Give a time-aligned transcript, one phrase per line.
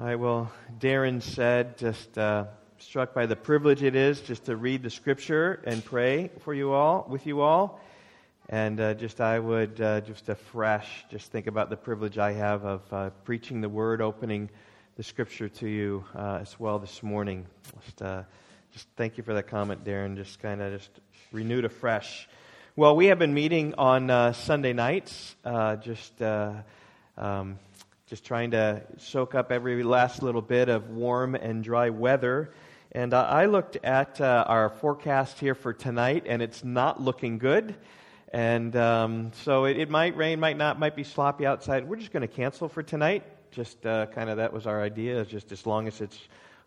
[0.00, 2.44] I well, Darren said, just uh,
[2.78, 6.70] struck by the privilege it is just to read the scripture and pray for you
[6.70, 7.80] all, with you all.
[8.48, 12.64] And uh, just I would uh, just afresh just think about the privilege I have
[12.64, 14.50] of uh, preaching the word, opening
[14.96, 17.44] the scripture to you uh, as well this morning.
[17.84, 18.22] Just, uh,
[18.72, 20.14] just thank you for that comment, Darren.
[20.14, 20.90] Just kind of just
[21.32, 22.28] renewed afresh.
[22.76, 25.34] Well, we have been meeting on Sunday nights.
[25.82, 26.22] just.
[27.16, 27.58] Um,
[28.08, 32.50] just trying to soak up every last little bit of warm and dry weather.
[32.90, 37.36] And uh, I looked at uh, our forecast here for tonight, and it's not looking
[37.36, 37.76] good.
[38.32, 41.86] And um, so it, it, might rain, might not, might be sloppy outside.
[41.86, 43.24] We're just going to cancel for tonight.
[43.50, 45.26] Just uh, kind of that was our idea.
[45.26, 46.18] Just as long as it's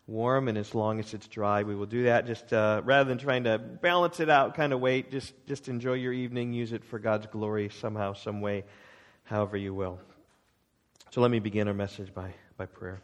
[0.06, 2.24] warm and as long as it's dry, we will do that.
[2.24, 5.10] Just uh, rather than trying to balance it out, kind of wait.
[5.10, 6.52] Just just enjoy your evening.
[6.52, 8.62] Use it for God's glory somehow, some way,
[9.24, 9.98] however you will.
[11.12, 13.02] So let me begin our message by, by prayer.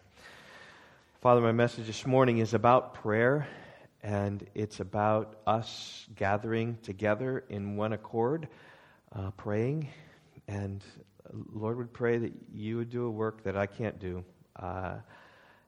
[1.20, 3.46] Father, my message this morning is about prayer,
[4.02, 8.48] and it's about us gathering together in one accord,
[9.12, 9.91] uh, praying.
[10.46, 10.83] And
[11.52, 14.24] Lord, would pray that you would do a work that I can't do,
[14.56, 14.94] uh,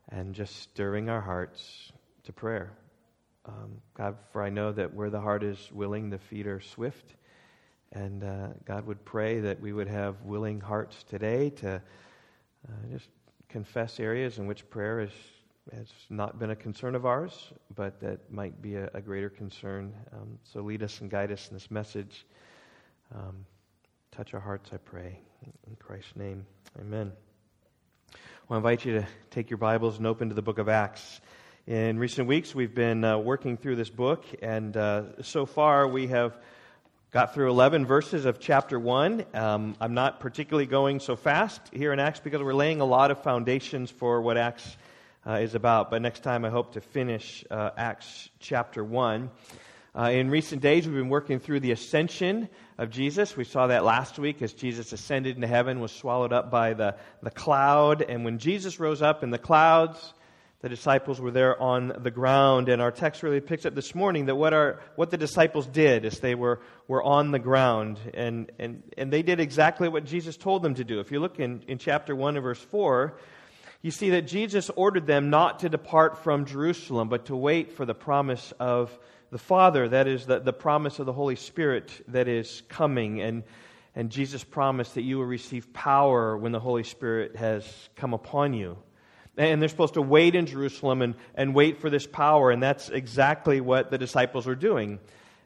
[0.08, 1.92] and just stirring our hearts
[2.24, 2.72] to prayer.
[3.44, 7.16] Um, God, for I know that where the heart is willing, the feet are swift.
[7.92, 11.82] And uh, God would pray that we would have willing hearts today to
[12.68, 13.08] uh, just
[13.48, 15.10] confess areas in which prayer is,
[15.74, 19.92] has not been a concern of ours, but that might be a, a greater concern.
[20.12, 22.26] Um, so lead us and guide us in this message.
[23.14, 23.44] Um,
[24.12, 25.18] touch our hearts, I pray.
[25.66, 26.46] In Christ's name,
[26.78, 27.12] amen.
[28.48, 31.20] Well, I invite you to take your Bibles and open to the book of Acts.
[31.66, 36.08] In recent weeks, we've been uh, working through this book, and uh, so far we
[36.08, 36.36] have
[37.12, 39.24] Got through 11 verses of chapter 1.
[39.34, 43.10] Um, I'm not particularly going so fast here in Acts because we're laying a lot
[43.10, 44.76] of foundations for what Acts
[45.26, 45.90] uh, is about.
[45.90, 49.28] But next time I hope to finish uh, Acts chapter 1.
[49.92, 53.36] Uh, in recent days, we've been working through the ascension of Jesus.
[53.36, 56.94] We saw that last week as Jesus ascended into heaven, was swallowed up by the,
[57.24, 58.02] the cloud.
[58.02, 60.14] And when Jesus rose up in the clouds,
[60.62, 62.68] the disciples were there on the ground.
[62.68, 66.04] And our text really picks up this morning that what, our, what the disciples did
[66.04, 67.98] is they were, were on the ground.
[68.12, 71.00] And, and, and they did exactly what Jesus told them to do.
[71.00, 73.16] If you look in, in chapter 1 and verse 4,
[73.80, 77.86] you see that Jesus ordered them not to depart from Jerusalem, but to wait for
[77.86, 78.96] the promise of
[79.30, 79.88] the Father.
[79.88, 83.22] That is, the, the promise of the Holy Spirit that is coming.
[83.22, 83.44] And,
[83.94, 87.64] and Jesus promised that you will receive power when the Holy Spirit has
[87.96, 88.76] come upon you.
[89.36, 92.50] And they're supposed to wait in Jerusalem and, and wait for this power.
[92.50, 94.98] And that's exactly what the disciples are doing.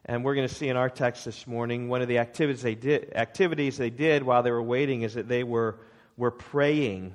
[0.06, 2.74] And we're going to see in our text this morning one of the activities they
[2.74, 5.78] did, activities they did while they were waiting is that they were,
[6.16, 7.14] were praying.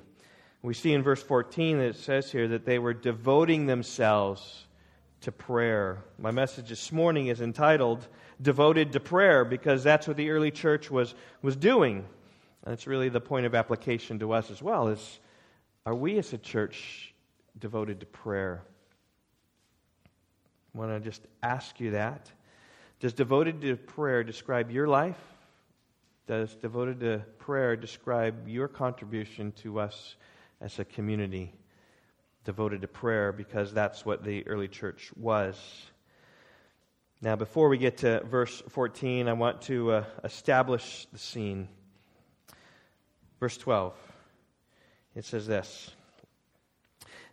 [0.62, 4.66] We see in verse 14 that it says here that they were devoting themselves
[5.22, 6.02] to prayer.
[6.18, 8.06] My message this morning is entitled
[8.42, 12.06] Devoted to Prayer because that's what the early church was, was doing.
[12.64, 15.20] And it's really the point of application to us as well is
[15.86, 17.14] are we as a church
[17.58, 18.62] devoted to prayer?
[20.74, 22.30] I want to just ask you that.
[23.00, 25.18] Does devoted to prayer describe your life?
[26.26, 30.16] Does devoted to prayer describe your contribution to us
[30.60, 31.52] as a community
[32.44, 33.32] devoted to prayer?
[33.32, 35.56] Because that's what the early church was.
[37.22, 41.68] Now, before we get to verse 14, I want to uh, establish the scene.
[43.40, 44.09] Verse 12.
[45.14, 45.90] It says this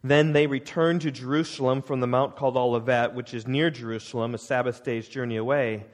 [0.04, 4.38] Then they returned to Jerusalem from the mount called Olivet, which is near Jerusalem, a
[4.38, 5.86] Sabbath day's journey away.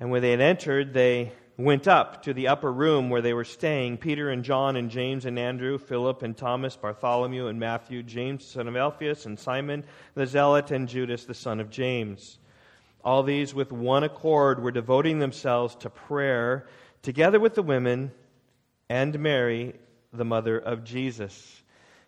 [0.00, 3.44] And when they had entered, they went up to the upper room where they were
[3.44, 8.44] staying Peter and John and James and Andrew, Philip and Thomas, Bartholomew and Matthew, James,
[8.44, 9.84] son of Alphaeus, and Simon
[10.14, 12.38] the Zealot, and Judas, the son of James.
[13.04, 16.66] All these, with one accord, were devoting themselves to prayer,
[17.02, 18.10] together with the women
[18.88, 19.74] and Mary,
[20.16, 21.62] the mother of Jesus.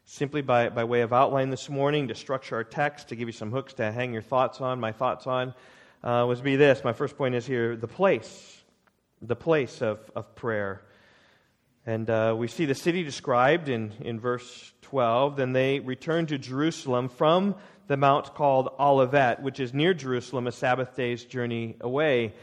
[0.04, 3.32] Simply by, by way of outline this morning, to structure our text, to give you
[3.32, 5.54] some hooks to hang your thoughts on, my thoughts on,
[6.04, 6.84] uh, was be this.
[6.84, 8.62] My first point is here the place,
[9.20, 10.82] the place of, of prayer.
[11.84, 15.36] And uh, we see the city described in, in verse 12.
[15.36, 17.56] Then they returned to Jerusalem from
[17.88, 22.34] the mount called Olivet, which is near Jerusalem, a Sabbath day's journey away.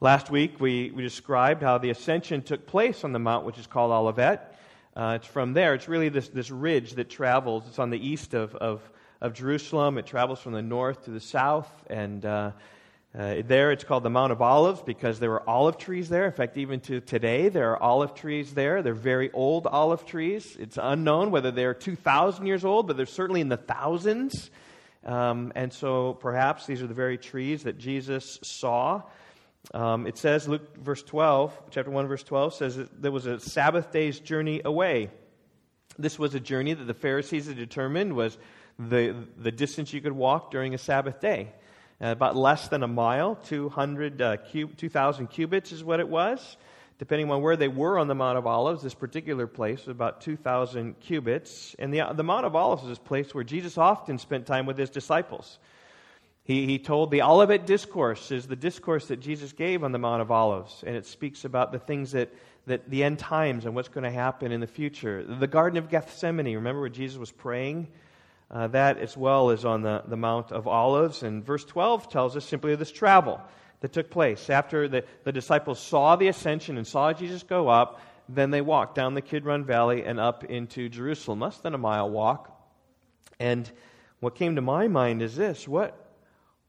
[0.00, 3.66] Last week, we, we described how the ascension took place on the mount, which is
[3.66, 4.53] called Olivet.
[4.96, 5.74] Uh, it's from there.
[5.74, 7.64] It's really this, this ridge that travels.
[7.68, 8.80] It's on the east of, of,
[9.20, 9.98] of Jerusalem.
[9.98, 11.68] It travels from the north to the south.
[11.88, 12.52] And uh,
[13.16, 16.26] Uh, there, it's called the Mount of Olives because there were olive trees there.
[16.26, 18.82] In fact, even to today, there are olive trees there.
[18.82, 20.56] They're very old olive trees.
[20.58, 24.50] It's unknown whether they're 2,000 years old, but they're certainly in the thousands.
[25.04, 29.02] Um, and so perhaps these are the very trees that Jesus saw.
[29.72, 33.40] Um, it says, Luke verse 12, chapter 1, verse 12, says that there was a
[33.40, 35.10] Sabbath day's journey away.
[35.98, 38.36] This was a journey that the Pharisees had determined was
[38.78, 41.52] the, the distance you could walk during a Sabbath day.
[42.02, 46.56] Uh, about less than a mile, 200, uh, 2,000 cubits is what it was.
[46.98, 50.20] Depending on where they were on the Mount of Olives, this particular place was about
[50.20, 51.74] 2,000 cubits.
[51.78, 54.78] And the, the Mount of Olives is this place where Jesus often spent time with
[54.78, 55.58] his disciples.
[56.44, 60.20] He, he told the Olivet Discourse is the discourse that Jesus gave on the Mount
[60.20, 62.32] of Olives, and it speaks about the things that,
[62.66, 65.24] that the end times and what's going to happen in the future.
[65.24, 67.88] The Garden of Gethsemane, remember where Jesus was praying?
[68.50, 71.22] Uh, that as well is on the, the Mount of Olives.
[71.22, 73.40] And verse 12 tells us simply of this travel
[73.80, 74.50] that took place.
[74.50, 78.94] After the, the disciples saw the ascension and saw Jesus go up, then they walked
[78.94, 82.50] down the Kidron Valley and up into Jerusalem, less than a mile walk.
[83.40, 83.70] And
[84.20, 86.03] what came to my mind is this what,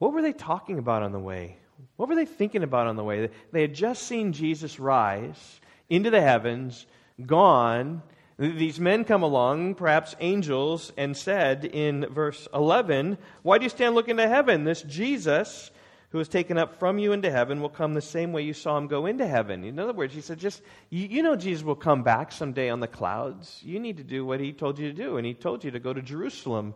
[0.06, 1.58] what were they talking about on the way?
[1.96, 3.28] What were they thinking about on the way?
[3.52, 5.60] They had just seen Jesus rise
[5.90, 6.86] into the heavens,
[7.26, 8.04] gone.
[8.38, 13.96] These men come along, perhaps angels, and said in verse 11, Why do you stand
[13.96, 14.64] looking to heaven?
[14.64, 15.72] This Jesus
[16.12, 18.78] who was taken up from you into heaven will come the same way you saw
[18.78, 19.64] him go into heaven.
[19.64, 20.62] In other words, he said, just,
[20.92, 23.60] you, you know Jesus will come back someday on the clouds.
[23.64, 25.18] You need to do what he told you to do.
[25.18, 26.76] And he told you to go to Jerusalem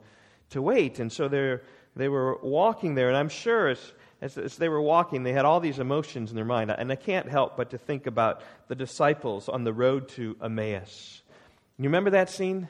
[0.49, 0.97] to wait.
[0.99, 1.61] And so they're
[1.99, 5.45] they were walking there, and I'm sure as, as, as, they were walking, they had
[5.45, 6.71] all these emotions in their mind.
[6.71, 11.21] And I can't help but to think about the disciples on the road to Emmaus.
[11.77, 12.69] You remember that scene?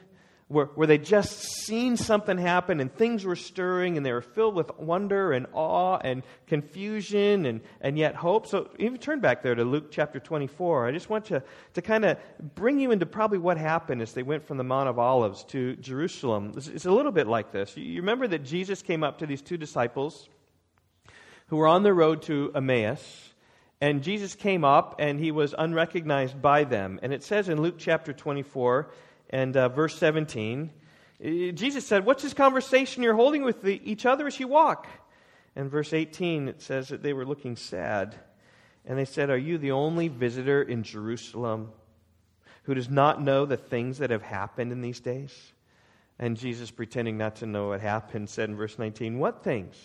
[0.50, 4.56] Where, where they just seen something happen and things were stirring and they were filled
[4.56, 8.48] with wonder and awe and confusion and, and yet hope.
[8.48, 10.88] So even turn back there to Luke chapter 24.
[10.88, 11.44] I just want to,
[11.74, 12.18] to kind of
[12.56, 15.76] bring you into probably what happened as they went from the Mount of Olives to
[15.76, 16.54] Jerusalem.
[16.56, 17.76] It's, it's a little bit like this.
[17.76, 20.28] You remember that Jesus came up to these two disciples
[21.46, 23.30] who were on the road to Emmaus.
[23.80, 27.00] And Jesus came up and he was unrecognized by them.
[27.02, 28.90] And it says in Luke chapter 24,
[29.30, 30.70] and uh, verse 17,
[31.22, 34.86] eh, Jesus said, What's this conversation you're holding with the, each other as you walk?
[35.56, 38.16] And verse 18, it says that they were looking sad.
[38.84, 41.70] And they said, Are you the only visitor in Jerusalem
[42.64, 45.52] who does not know the things that have happened in these days?
[46.18, 49.76] And Jesus, pretending not to know what happened, said in verse 19, What things?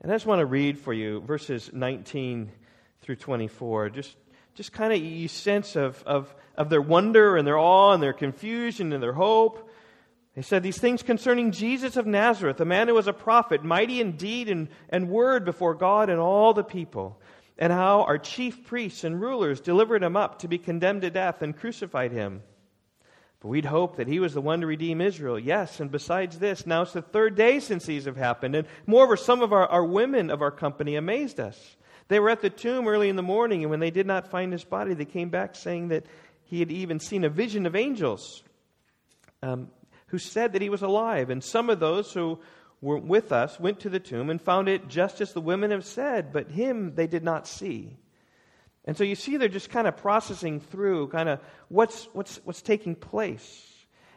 [0.00, 2.50] And I just want to read for you verses 19
[3.02, 3.90] through 24.
[3.90, 4.16] Just
[4.54, 8.12] just kind of you sense of, of, of their wonder and their awe and their
[8.12, 9.70] confusion and their hope.
[10.34, 14.00] They said these things concerning Jesus of Nazareth, a man who was a prophet, mighty
[14.00, 17.20] in deed and, and word before God and all the people,
[17.58, 21.42] and how our chief priests and rulers delivered him up to be condemned to death
[21.42, 22.42] and crucified him.
[23.40, 25.38] But we'd hoped that he was the one to redeem Israel.
[25.38, 28.54] Yes, and besides this, now it's the third day since these have happened.
[28.54, 31.76] And moreover, some of our, our women of our company amazed us.
[32.12, 34.52] They were at the tomb early in the morning, and when they did not find
[34.52, 36.04] his body, they came back saying that
[36.42, 38.42] he had even seen a vision of angels
[39.42, 39.70] um,
[40.08, 41.30] who said that he was alive.
[41.30, 42.38] And some of those who
[42.82, 45.86] were with us went to the tomb and found it just as the women have
[45.86, 47.96] said, but him they did not see.
[48.84, 52.60] And so you see, they're just kind of processing through kind of what's, what's, what's
[52.60, 53.71] taking place.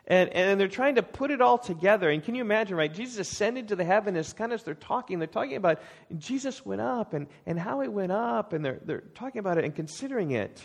[0.08, 2.12] And, and they're trying to put it all together.
[2.12, 2.94] And can you imagine, right?
[2.94, 5.82] Jesus ascended to the heaven kind of as they're talking, they're talking about
[6.18, 9.66] Jesus went up and, and how he went up, and they're, they're talking about it
[9.66, 10.62] and considering it,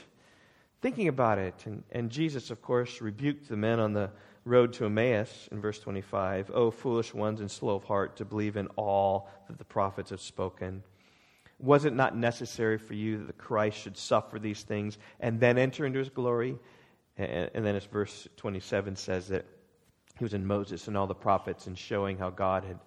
[0.83, 1.55] thinking about it.
[1.65, 4.11] And, and Jesus, of course, rebuked the men on the
[4.45, 6.51] road to Emmaus in verse 25.
[6.53, 10.21] Oh, foolish ones and slow of heart to believe in all that the prophets have
[10.21, 10.83] spoken.
[11.59, 15.59] Was it not necessary for you that the Christ should suffer these things and then
[15.59, 16.57] enter into his glory?
[17.21, 19.45] And, and then as verse 27 says that
[20.19, 22.79] he was in Moses and all the prophets and showing how God had,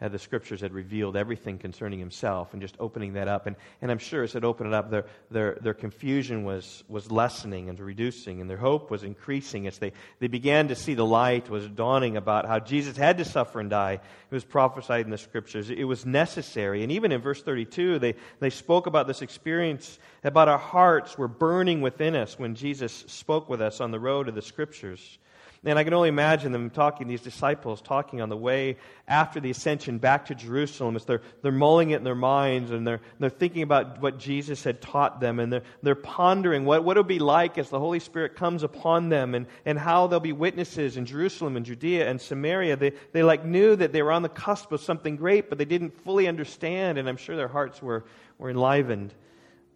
[0.00, 3.46] had the scriptures had revealed everything concerning himself and just opening that up.
[3.46, 7.10] And, and I'm sure as it opened it up, their, their, their confusion was, was
[7.10, 11.04] lessening and reducing, and their hope was increasing as they, they began to see the
[11.04, 13.94] light was dawning about how Jesus had to suffer and die.
[13.94, 15.68] It was prophesied in the scriptures.
[15.68, 16.84] It was necessary.
[16.84, 21.28] And even in verse 32, they, they spoke about this experience, about our hearts were
[21.28, 25.18] burning within us when Jesus spoke with us on the road of the scriptures.
[25.64, 28.76] And I can only imagine them talking, these disciples talking on the way
[29.08, 32.86] after the ascension back to Jerusalem as they're, they're mulling it in their minds and
[32.86, 36.92] they're, they're thinking about what Jesus had taught them and they're, they're pondering what, what
[36.92, 40.32] it'll be like as the Holy Spirit comes upon them and, and how they'll be
[40.32, 42.76] witnesses in Jerusalem and Judea and Samaria.
[42.76, 45.64] They, they like knew that they were on the cusp of something great, but they
[45.64, 48.04] didn't fully understand, and I'm sure their hearts were,
[48.38, 49.12] were enlivened.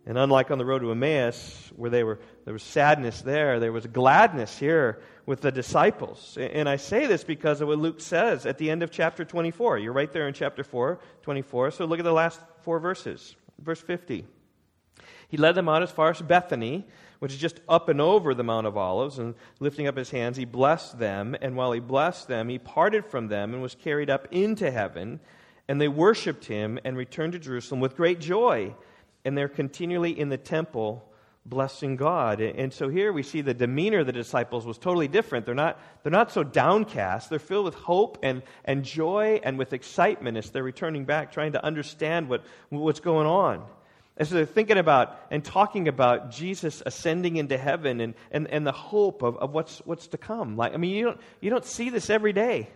[0.05, 3.71] And unlike on the road to Emmaus, where they were, there was sadness there, there
[3.71, 6.37] was gladness here with the disciples.
[6.41, 9.79] And I say this because of what Luke says at the end of chapter 24.
[9.79, 11.71] You're right there in chapter 4, 24.
[11.71, 13.37] So look at the last four verses.
[13.61, 14.27] Verse 50.
[15.29, 16.85] He led them out as far as Bethany,
[17.21, 20.37] which is just up and over the Mount of Olives, and lifting up his hands,
[20.37, 21.37] he blessed them.
[21.41, 25.21] And while he blessed them, he parted from them and was carried up into heaven.
[25.69, 28.75] And they worshiped him and returned to Jerusalem with great joy
[29.25, 31.09] and they're continually in the temple
[31.45, 32.41] blessing God.
[32.41, 35.45] And so here we see the demeanor of the disciples was totally different.
[35.45, 37.31] They're not, they're not so downcast.
[37.31, 41.53] They're filled with hope and, and joy and with excitement as they're returning back, trying
[41.53, 43.65] to understand what, what's going on.
[44.17, 48.73] As they're thinking about and talking about Jesus ascending into heaven and, and, and the
[48.73, 50.57] hope of, of what's, what's to come.
[50.57, 52.69] Like, I mean, you don't, you don't see this every day.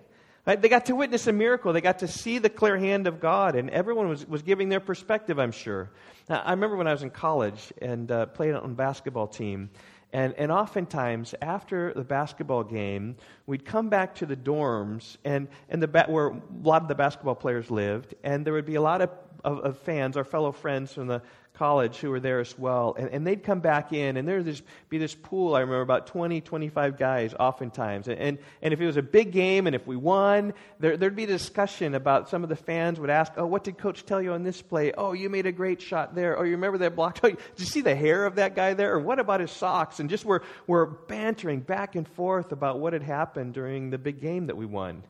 [0.47, 0.63] Right?
[0.63, 1.73] They got to witness a miracle.
[1.73, 4.79] They got to see the clear hand of God, and everyone was, was giving their
[4.79, 5.91] perspective, I'm sure.
[6.29, 9.71] Now, I remember when I was in college and uh, played on a basketball team,
[10.13, 15.83] and, and oftentimes after the basketball game, we'd come back to the dorms and, and
[15.83, 18.81] the ba- where a lot of the basketball players lived, and there would be a
[18.81, 19.11] lot of,
[19.43, 21.23] of, of fans, our fellow friends from the
[21.57, 22.95] college who were there as well.
[22.99, 26.41] And, and they'd come back in, and there'd be this pool, I remember, about 20,
[26.41, 28.09] 25 guys oftentimes.
[28.09, 31.17] And, and, and if it was a big game and if we won, there, there'd
[31.17, 34.21] be a discussion about some of the fans would ask, Oh, what did coach tell
[34.21, 34.93] you on this play?
[34.93, 36.39] Oh, you made a great shot there.
[36.39, 37.19] Oh, you remember that block?
[37.23, 38.95] Oh, did you see the hair of that guy there?
[38.95, 40.01] Or what about his socks?
[40.01, 44.21] And just we're, we're bantering back and forth about what had happened during the big
[44.21, 45.03] game that we won.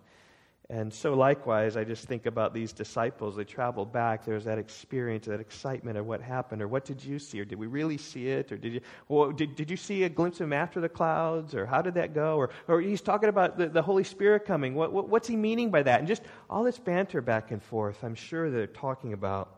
[0.68, 3.36] And so, likewise, I just think about these disciples.
[3.36, 4.24] They traveled back.
[4.24, 7.44] There was that experience, that excitement of what happened, or what did you see, or
[7.44, 10.40] did we really see it, or did you, well, did, did you see a glimpse
[10.40, 12.36] of him after the clouds, or how did that go?
[12.36, 14.74] Or, or he's talking about the, the Holy Spirit coming.
[14.74, 16.00] What, what, what's he meaning by that?
[16.00, 19.54] And just all this banter back and forth, I'm sure they're talking about.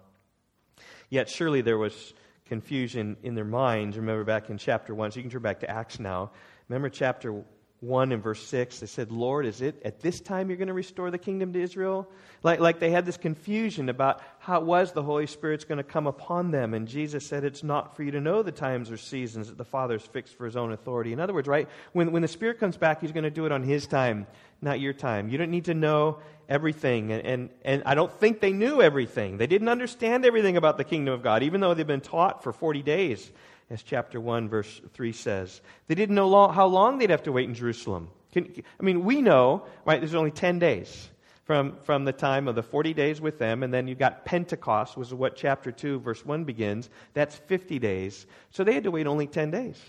[1.09, 2.12] Yet, surely there was
[2.45, 3.97] confusion in their minds.
[3.97, 6.33] Remember back in chapter 1, so you can turn back to Acts now.
[6.69, 7.43] Remember chapter
[7.80, 10.75] 1 and verse 6, they said, Lord, is it at this time you're going to
[10.75, 12.08] restore the kingdom to Israel?
[12.42, 16.08] Like, like they had this confusion about how was the Holy Spirit's going to come
[16.08, 16.75] upon them.
[16.75, 19.64] And Jesus said, It's not for you to know the times or seasons that the
[19.64, 21.12] Father's fixed for his own authority.
[21.12, 23.52] In other words, right, when, when the Spirit comes back, he's going to do it
[23.52, 24.26] on his time,
[24.61, 25.28] not your time.
[25.28, 26.18] You don't need to know
[26.49, 27.12] everything.
[27.12, 29.37] And, and, and I don't think they knew everything.
[29.37, 32.52] They didn't understand everything about the kingdom of God, even though they've been taught for
[32.52, 33.30] 40 days
[33.70, 35.60] as chapter 1, verse 3 says.
[35.87, 38.08] They didn't know long, how long they'd have to wait in Jerusalem.
[38.32, 41.08] Can, I mean, we know, right, there's only 10 days
[41.44, 44.96] from, from the time of the 40 days with them, and then you've got Pentecost,
[44.96, 46.88] which is what chapter 2, verse 1 begins.
[47.14, 48.26] That's 50 days.
[48.50, 49.80] So they had to wait only 10 days.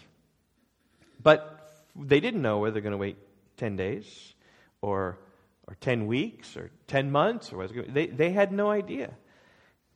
[1.21, 1.55] But
[1.95, 3.17] they didn't know whether they're going to wait
[3.57, 4.33] 10 days
[4.81, 5.17] or,
[5.67, 7.51] or 10 weeks or 10 months.
[7.51, 9.13] or they, they had no idea.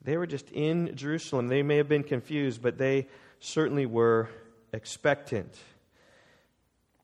[0.03, 1.47] They were just in Jerusalem.
[1.47, 3.07] They may have been confused, but they
[3.43, 4.29] certainly were
[4.71, 5.53] expectant.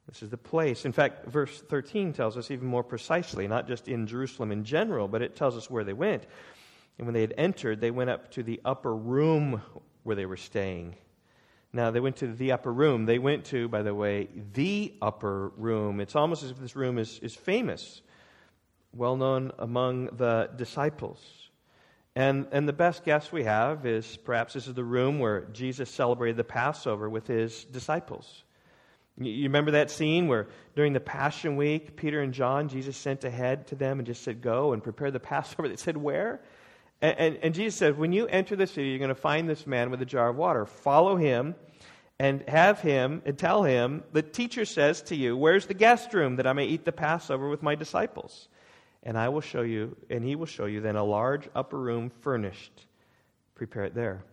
[0.07, 0.85] This is the place.
[0.85, 5.07] In fact, verse 13 tells us even more precisely, not just in Jerusalem in general,
[5.07, 6.25] but it tells us where they went.
[6.97, 9.61] And when they had entered, they went up to the upper room
[10.03, 10.95] where they were staying.
[11.73, 13.05] Now, they went to the upper room.
[13.05, 15.99] They went to, by the way, the upper room.
[15.99, 18.01] It's almost as if this room is, is famous,
[18.93, 21.48] well known among the disciples.
[22.15, 25.89] And, and the best guess we have is perhaps this is the room where Jesus
[25.89, 28.43] celebrated the Passover with his disciples.
[29.17, 33.67] You remember that scene where during the Passion Week, Peter and John, Jesus sent ahead
[33.67, 35.67] to them and just said, Go and prepare the Passover.
[35.67, 36.41] They said, Where?
[37.01, 39.67] And, and, and Jesus said, When you enter the city, you're going to find this
[39.67, 40.65] man with a jar of water.
[40.65, 41.55] Follow him
[42.17, 46.37] and have him and tell him, The teacher says to you, Where's the guest room
[46.37, 48.47] that I may eat the Passover with my disciples?
[49.03, 52.09] And I will show you, and he will show you then a large upper room
[52.09, 52.85] furnished.
[53.55, 54.23] Prepare it there.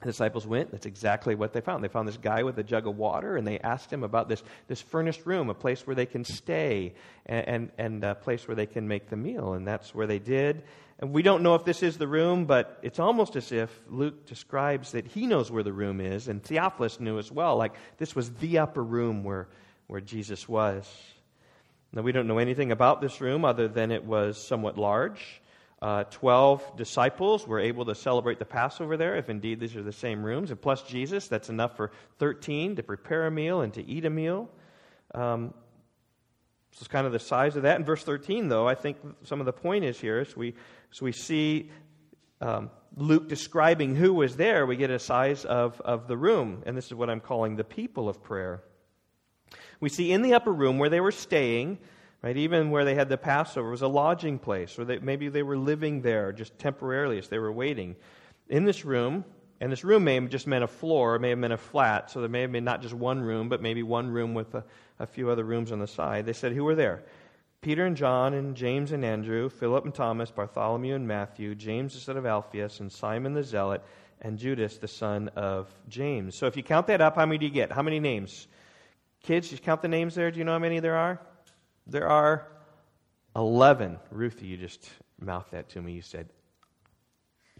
[0.00, 0.70] The disciples went.
[0.70, 1.84] That's exactly what they found.
[1.84, 4.42] They found this guy with a jug of water, and they asked him about this,
[4.66, 6.94] this furnished room, a place where they can stay,
[7.26, 9.52] and, and, and a place where they can make the meal.
[9.52, 10.62] And that's where they did.
[11.00, 14.26] And we don't know if this is the room, but it's almost as if Luke
[14.26, 17.56] describes that he knows where the room is, and Theophilus knew as well.
[17.56, 19.48] Like this was the upper room where,
[19.86, 20.90] where Jesus was.
[21.92, 25.42] Now, we don't know anything about this room other than it was somewhat large.
[25.82, 29.92] Uh, Twelve disciples were able to celebrate the Passover there, if indeed these are the
[29.92, 30.50] same rooms.
[30.50, 34.10] And plus Jesus, that's enough for 13 to prepare a meal and to eat a
[34.10, 34.48] meal.
[35.14, 35.54] Um,
[36.72, 37.78] So it's kind of the size of that.
[37.78, 40.54] In verse 13, though, I think some of the point is here, as we,
[40.92, 41.70] as we see
[42.40, 46.62] um, Luke describing who was there, we get a size of, of the room.
[46.66, 48.62] And this is what I'm calling the people of prayer.
[49.80, 51.78] We see in the upper room where they were staying,
[52.22, 55.42] right, even where they had the Passover, was a lodging place, or they, maybe they
[55.42, 57.96] were living there just temporarily as they were waiting.
[58.48, 59.24] In this room,
[59.60, 62.20] and this room may have just meant a floor, may have meant a flat, so
[62.20, 64.64] there may have been not just one room, but maybe one room with a,
[64.98, 66.26] a few other rooms on the side.
[66.26, 67.02] They said, Who were there?
[67.62, 72.00] Peter and John and James and Andrew, Philip and Thomas, Bartholomew and Matthew, James the
[72.00, 73.82] son of Alphaeus, and Simon the Zealot,
[74.22, 76.34] and Judas the son of James.
[76.34, 77.70] So if you count that up, how many do you get?
[77.70, 78.48] How many names?
[79.22, 80.30] Kids, you count the names there.
[80.30, 81.20] Do you know how many there are?
[81.86, 82.46] There are
[83.36, 83.98] 11.
[84.10, 84.88] Ruthie, you just
[85.20, 85.92] mouthed that to me.
[85.92, 86.28] You said,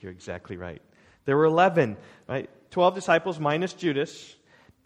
[0.00, 0.80] You're exactly right.
[1.26, 1.96] There were 11,
[2.28, 2.48] right?
[2.70, 4.34] 12 disciples minus Judas.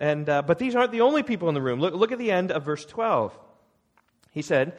[0.00, 1.80] And, uh, but these aren't the only people in the room.
[1.80, 3.38] Look, look at the end of verse 12.
[4.32, 4.76] He said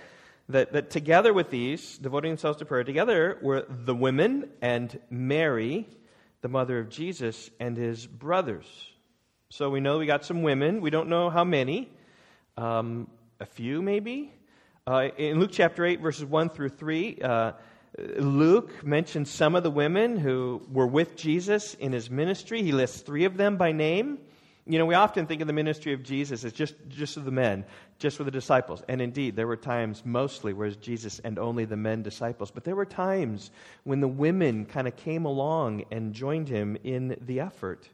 [0.50, 5.88] that, that together with these, devoting themselves to prayer, together were the women and Mary,
[6.42, 8.66] the mother of Jesus, and his brothers.
[9.56, 10.82] So we know we got some women.
[10.82, 11.90] We don't know how many.
[12.58, 13.08] Um,
[13.40, 14.34] a few, maybe.
[14.86, 17.52] Uh, in Luke chapter 8, verses 1 through 3, uh,
[18.18, 22.64] Luke mentions some of the women who were with Jesus in his ministry.
[22.64, 24.18] He lists three of them by name.
[24.68, 27.32] You know, we often think of the ministry of Jesus as just, just of the
[27.32, 27.64] men,
[27.98, 28.84] just for the disciples.
[28.90, 32.52] And indeed, there were times mostly where Jesus and only the men disciples.
[32.52, 33.52] But there were times
[33.86, 37.88] when the women kind of came along and joined him in the effort.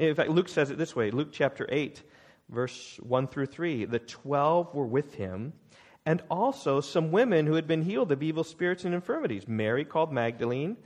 [0.00, 2.02] In fact, Luke says it this way Luke chapter 8,
[2.48, 3.84] verse 1 through 3.
[3.84, 5.52] The twelve were with him,
[6.06, 10.10] and also some women who had been healed of evil spirits and infirmities Mary, called
[10.10, 10.78] Magdalene,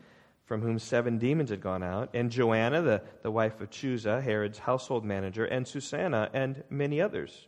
[0.46, 4.58] from whom seven demons had gone out, and Joanna, the, the wife of Chuza, Herod's
[4.58, 7.46] household manager, and Susanna, and many others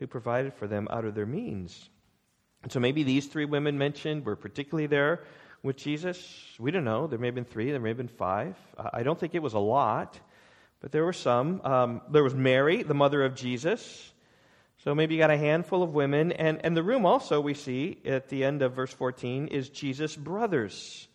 [0.00, 1.90] who provided for them out of their means.
[2.64, 5.22] And so maybe these three women mentioned were particularly there
[5.62, 6.56] with Jesus.
[6.58, 7.06] We don't know.
[7.06, 8.56] There may have been three, there may have been five.
[8.92, 10.18] I don't think it was a lot.
[10.84, 11.62] But there were some.
[11.64, 14.12] Um, there was Mary, the mother of Jesus.
[14.84, 16.30] So maybe you got a handful of women.
[16.30, 20.14] And, and the room also, we see at the end of verse 14, is Jesus'
[20.14, 21.08] brothers.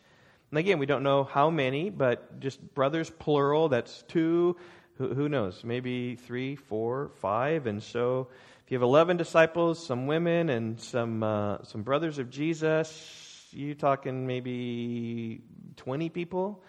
[0.50, 4.58] And again, we don't know how many, but just brothers, plural, that's two.
[4.98, 5.64] Who, who knows?
[5.64, 7.68] Maybe three, four, five.
[7.68, 8.30] And so
[8.66, 13.76] if you have 11 disciples, some women, and some, uh, some brothers of Jesus, you're
[13.76, 15.42] talking maybe
[15.76, 16.64] 20 people?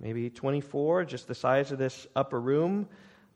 [0.00, 2.88] Maybe 24, just the size of this upper room.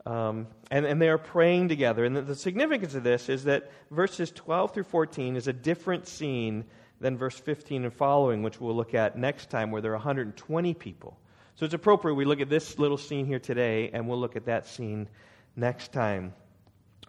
[0.05, 2.05] Um, and, and they are praying together.
[2.05, 6.07] And the, the significance of this is that verses 12 through 14 is a different
[6.07, 6.65] scene
[6.99, 10.73] than verse 15 and following, which we'll look at next time, where there are 120
[10.75, 11.19] people.
[11.55, 14.45] So it's appropriate we look at this little scene here today, and we'll look at
[14.45, 15.07] that scene
[15.55, 16.33] next time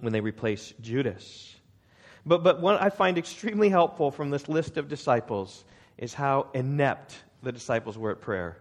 [0.00, 1.54] when they replace Judas.
[2.24, 5.64] But, but what I find extremely helpful from this list of disciples
[5.98, 8.58] is how inept the disciples were at prayer.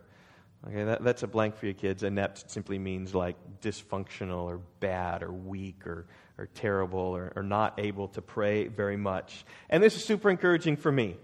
[0.68, 2.02] Okay, that, that's a blank for you kids.
[2.02, 6.08] Inept simply means like dysfunctional or bad or weak or,
[6.40, 9.46] or terrible or, or not able to pray very much.
[9.70, 11.18] And this is super encouraging for me.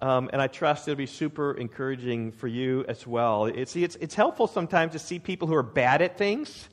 [0.00, 3.46] Um, and I trust it'll be super encouraging for you as well.
[3.46, 6.68] It, see, it's, it's helpful sometimes to see people who are bad at things,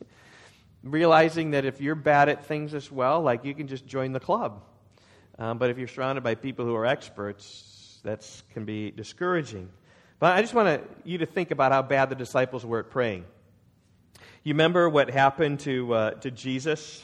[0.84, 4.20] realizing that if you're bad at things as well, like you can just join the
[4.20, 4.64] club.
[5.40, 9.70] Um, but if you're surrounded by people who are experts, that can be discouraging.
[10.22, 13.26] But I just want you to think about how bad the disciples were at praying.
[14.44, 17.04] You remember what happened to, uh, to Jesus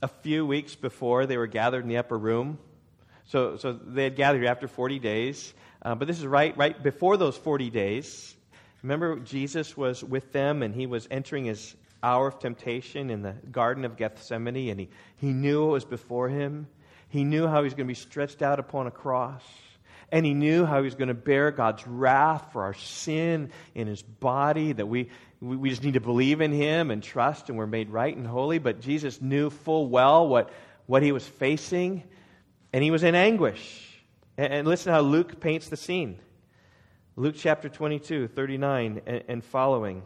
[0.00, 2.58] a few weeks before they were gathered in the upper room?
[3.24, 5.52] So, so they had gathered after 40 days.
[5.82, 8.36] Uh, but this is right, right before those 40 days.
[8.84, 13.32] Remember, Jesus was with them and he was entering his hour of temptation in the
[13.50, 16.68] Garden of Gethsemane, and he, he knew what was before him.
[17.08, 19.42] He knew how he was going to be stretched out upon a cross.
[20.12, 23.86] And he knew how he was going to bear God's wrath for our sin in
[23.86, 27.66] his body, that we, we just need to believe in him and trust, and we're
[27.66, 28.58] made right and holy.
[28.58, 30.50] But Jesus knew full well what,
[30.86, 32.04] what he was facing,
[32.72, 34.02] and he was in anguish.
[34.36, 36.18] And, and listen how Luke paints the scene
[37.16, 40.02] Luke chapter 22, 39, and, and following.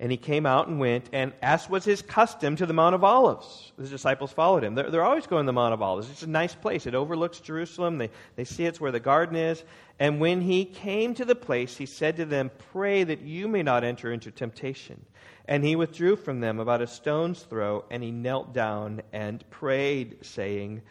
[0.00, 3.02] And he came out and went, and as was his custom, to the Mount of
[3.02, 3.72] Olives.
[3.76, 4.76] His disciples followed him.
[4.76, 6.08] They're, they're always going to the Mount of Olives.
[6.08, 6.86] It's a nice place.
[6.86, 7.98] It overlooks Jerusalem.
[7.98, 9.64] They, they see it's where the garden is.
[9.98, 13.64] And when he came to the place, he said to them, Pray that you may
[13.64, 15.04] not enter into temptation.
[15.46, 20.18] And he withdrew from them about a stone's throw, and he knelt down and prayed,
[20.24, 20.82] saying,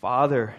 [0.00, 0.54] Father,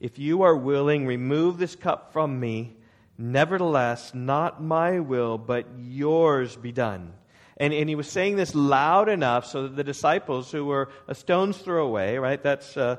[0.00, 2.76] if you are willing, remove this cup from me.
[3.16, 7.12] Nevertheless, not my will, but yours be done.
[7.60, 11.14] And, and he was saying this loud enough so that the disciples, who were a
[11.14, 12.96] stone's throw away, right, that's uh,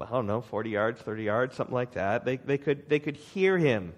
[0.00, 2.24] I don't know, 40 yards, 30 yards, something like that.
[2.24, 3.92] They, they, could, they could hear him.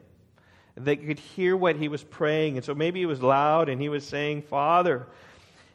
[0.77, 2.57] They could hear what he was praying.
[2.57, 5.07] And so maybe he was loud and he was saying, Father,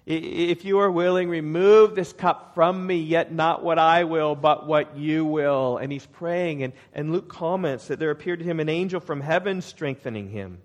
[0.06, 4.66] if you are willing, remove this cup from me, yet not what I will, but
[4.66, 5.78] what you will.
[5.78, 6.64] And he's praying.
[6.64, 10.60] And, and Luke comments that there appeared to him an angel from heaven strengthening him.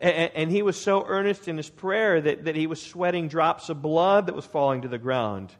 [0.00, 3.68] And, and he was so earnest in his prayer that, that he was sweating drops
[3.68, 5.52] of blood that was falling to the ground.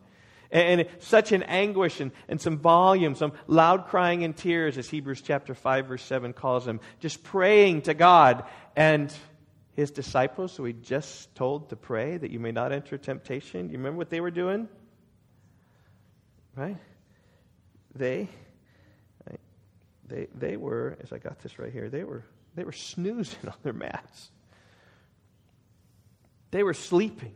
[0.51, 4.89] And, and such an anguish and, and some volume, some loud crying and tears, as
[4.89, 8.45] Hebrews chapter 5, verse 7 calls him, just praying to God.
[8.75, 9.15] And
[9.75, 13.77] his disciples, who he just told to pray that you may not enter temptation, you
[13.77, 14.69] remember what they were doing?
[16.57, 16.77] Right?
[17.95, 18.29] They,
[20.07, 23.55] they, they were, as I got this right here, they were they were snoozing on
[23.63, 24.31] their mats.
[26.51, 27.35] They were sleeping.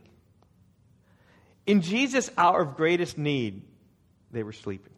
[1.65, 3.63] In Jesus' hour of greatest need,
[4.31, 4.93] they were sleeping.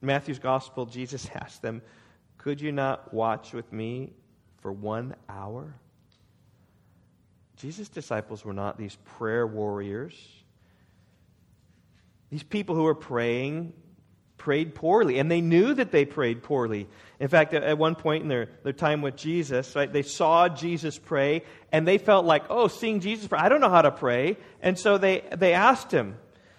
[0.00, 1.82] In Matthew's gospel, Jesus asked them,
[2.38, 4.12] Could you not watch with me
[4.60, 5.74] for one hour?
[7.56, 10.14] Jesus' disciples were not these prayer warriors.
[12.30, 13.72] These people who were praying
[14.44, 16.86] prayed poorly, and they knew that they prayed poorly.
[17.18, 20.98] In fact, at one point in their, their time with Jesus, right, they saw Jesus
[20.98, 24.36] pray, and they felt like, oh, seeing Jesus pray, I don't know how to pray.
[24.60, 26.18] And so they, they asked him.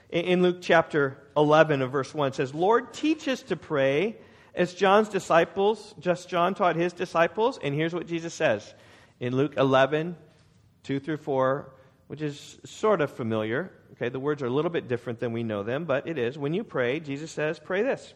[0.09, 4.17] In, in Luke chapter 11 of verse 1, it says, Lord, teach us to pray
[4.55, 7.59] as John's disciples, just John taught his disciples.
[7.61, 8.73] And here's what Jesus says
[9.19, 10.15] in Luke 11,
[10.81, 11.71] 2 through 4,
[12.07, 13.71] which is sort of familiar.
[13.95, 16.37] Okay, the words are a little bit different than we know them, but it is.
[16.37, 18.13] When you pray, Jesus says, pray this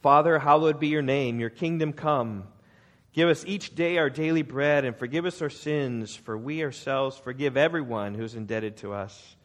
[0.00, 2.44] Father, hallowed be your name, your kingdom come.
[3.12, 7.16] Give us each day our daily bread and forgive us our sins, for we ourselves
[7.16, 9.36] forgive everyone who's indebted to us.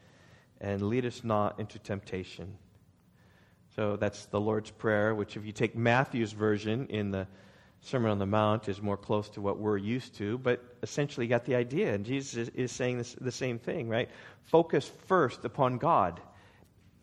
[0.60, 2.58] And lead us not into temptation.
[3.76, 7.28] So that's the Lord's Prayer, which, if you take Matthew's version in the
[7.82, 11.30] Sermon on the Mount is more close to what we're used to, but essentially you
[11.30, 11.94] got the idea.
[11.94, 14.10] And Jesus is, is saying this, the same thing, right?
[14.44, 16.20] Focus first upon God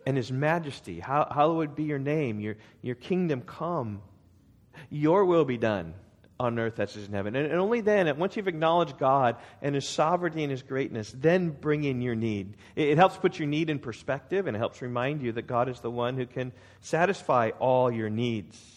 [0.07, 1.01] and His majesty.
[1.01, 4.03] How, hallowed be your name, your, your kingdom come,
[4.91, 5.95] your will be done
[6.39, 7.35] on earth as it is in heaven.
[7.35, 11.51] And, and only then, once you've acknowledged God and His sovereignty and His greatness, then
[11.51, 12.57] bring in your need.
[12.75, 15.69] It, it helps put your need in perspective and it helps remind you that God
[15.69, 18.76] is the one who can satisfy all your needs.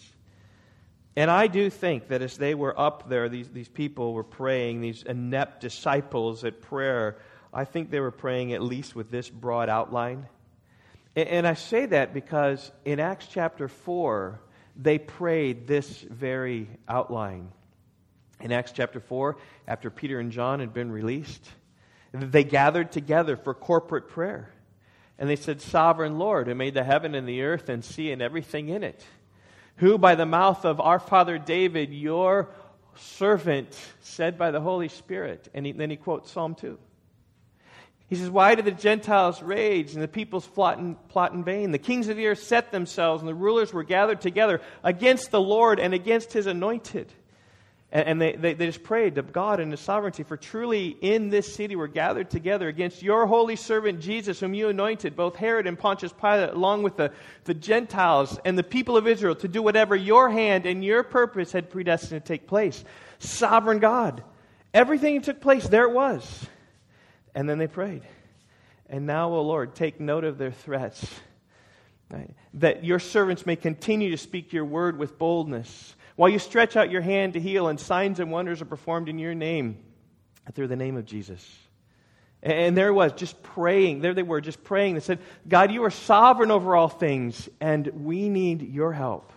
[1.15, 4.81] And I do think that as they were up there, these, these people were praying,
[4.81, 7.17] these inept disciples at prayer,
[7.53, 10.27] I think they were praying at least with this broad outline.
[11.15, 14.39] And, and I say that because in Acts chapter 4,
[14.75, 17.51] they prayed this very outline.
[18.39, 19.35] In Acts chapter 4,
[19.67, 21.49] after Peter and John had been released,
[22.13, 24.53] they gathered together for corporate prayer.
[25.17, 28.21] And they said, Sovereign Lord, who made the heaven and the earth and sea and
[28.21, 29.03] everything in it
[29.79, 32.49] who by the mouth of our father David, your
[32.95, 35.49] servant, said by the Holy Spirit.
[35.53, 36.77] And he, then he quotes Psalm 2.
[38.07, 41.71] He says, Why do the Gentiles rage and the peoples plot in, plot in vain?
[41.71, 45.41] The kings of the earth set themselves, and the rulers were gathered together against the
[45.41, 47.13] Lord and against his anointed.
[47.91, 51.51] And, they, they, they, just prayed to God and His sovereignty, for truly in this
[51.51, 55.77] city we're gathered together against your holy servant Jesus, whom you anointed, both Herod and
[55.77, 57.11] Pontius Pilate, along with the,
[57.45, 61.51] the Gentiles and the people of Israel, to do whatever your hand and your purpose
[61.51, 62.83] had predestined to take place.
[63.17, 64.23] Sovereign God.
[64.71, 66.45] Everything took place, there it was.
[67.33, 68.03] And then they prayed.
[68.87, 71.07] And now, O Lord, take note of their threats.
[72.11, 72.29] Right?
[72.55, 76.91] That your servants may continue to speak your word with boldness while you stretch out
[76.91, 79.77] your hand to heal, and signs and wonders are performed in your name,
[80.51, 81.57] through the name of Jesus.
[82.43, 84.01] And there it was, just praying.
[84.01, 84.95] There they were, just praying.
[84.95, 89.31] They said, God, you are sovereign over all things, and we need your help.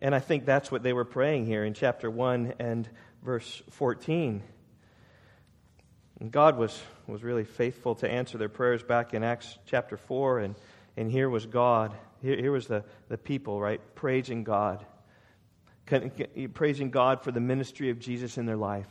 [0.00, 2.88] And I think that's what they were praying here in chapter 1 and
[3.24, 4.44] verse 14.
[6.20, 10.38] And God was, was really faithful to answer their prayers back in Acts chapter 4.
[10.38, 10.54] And,
[10.96, 11.92] and here was God.
[12.22, 13.80] Here, here was the, the people, right?
[13.96, 14.86] Praising God
[15.86, 18.86] praising God for the ministry of Jesus in their life,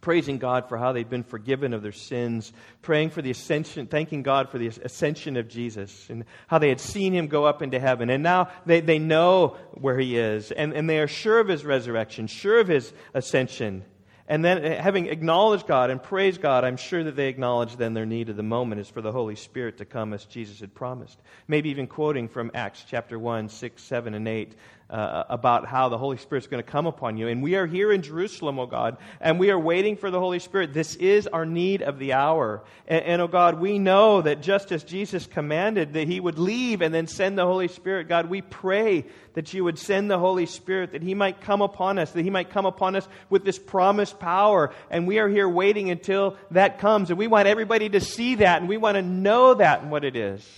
[0.00, 4.22] praising God for how they'd been forgiven of their sins, praying for the ascension, thanking
[4.22, 7.80] God for the ascension of Jesus and how they had seen him go up into
[7.80, 8.10] heaven.
[8.10, 11.64] And now they, they know where he is and, and they are sure of his
[11.64, 13.84] resurrection, sure of his ascension.
[14.28, 17.94] And then, uh, having acknowledged God and praised God, I'm sure that they acknowledge then
[17.94, 20.74] their need of the moment is for the Holy Spirit to come as Jesus had
[20.74, 21.20] promised.
[21.46, 24.56] Maybe even quoting from Acts chapter 1, 6, 7, and 8
[24.88, 27.26] uh, about how the Holy Spirit is going to come upon you.
[27.26, 30.38] And we are here in Jerusalem, oh God, and we are waiting for the Holy
[30.38, 30.72] Spirit.
[30.72, 32.62] This is our need of the hour.
[32.86, 36.82] And, and, oh God, we know that just as Jesus commanded that He would leave
[36.82, 40.46] and then send the Holy Spirit, God, we pray that you would send the Holy
[40.46, 43.58] Spirit, that He might come upon us, that He might come upon us with this
[43.58, 44.72] promised power.
[44.88, 47.10] And we are here waiting until that comes.
[47.10, 50.04] And we want everybody to see that, and we want to know that and what
[50.04, 50.48] it is.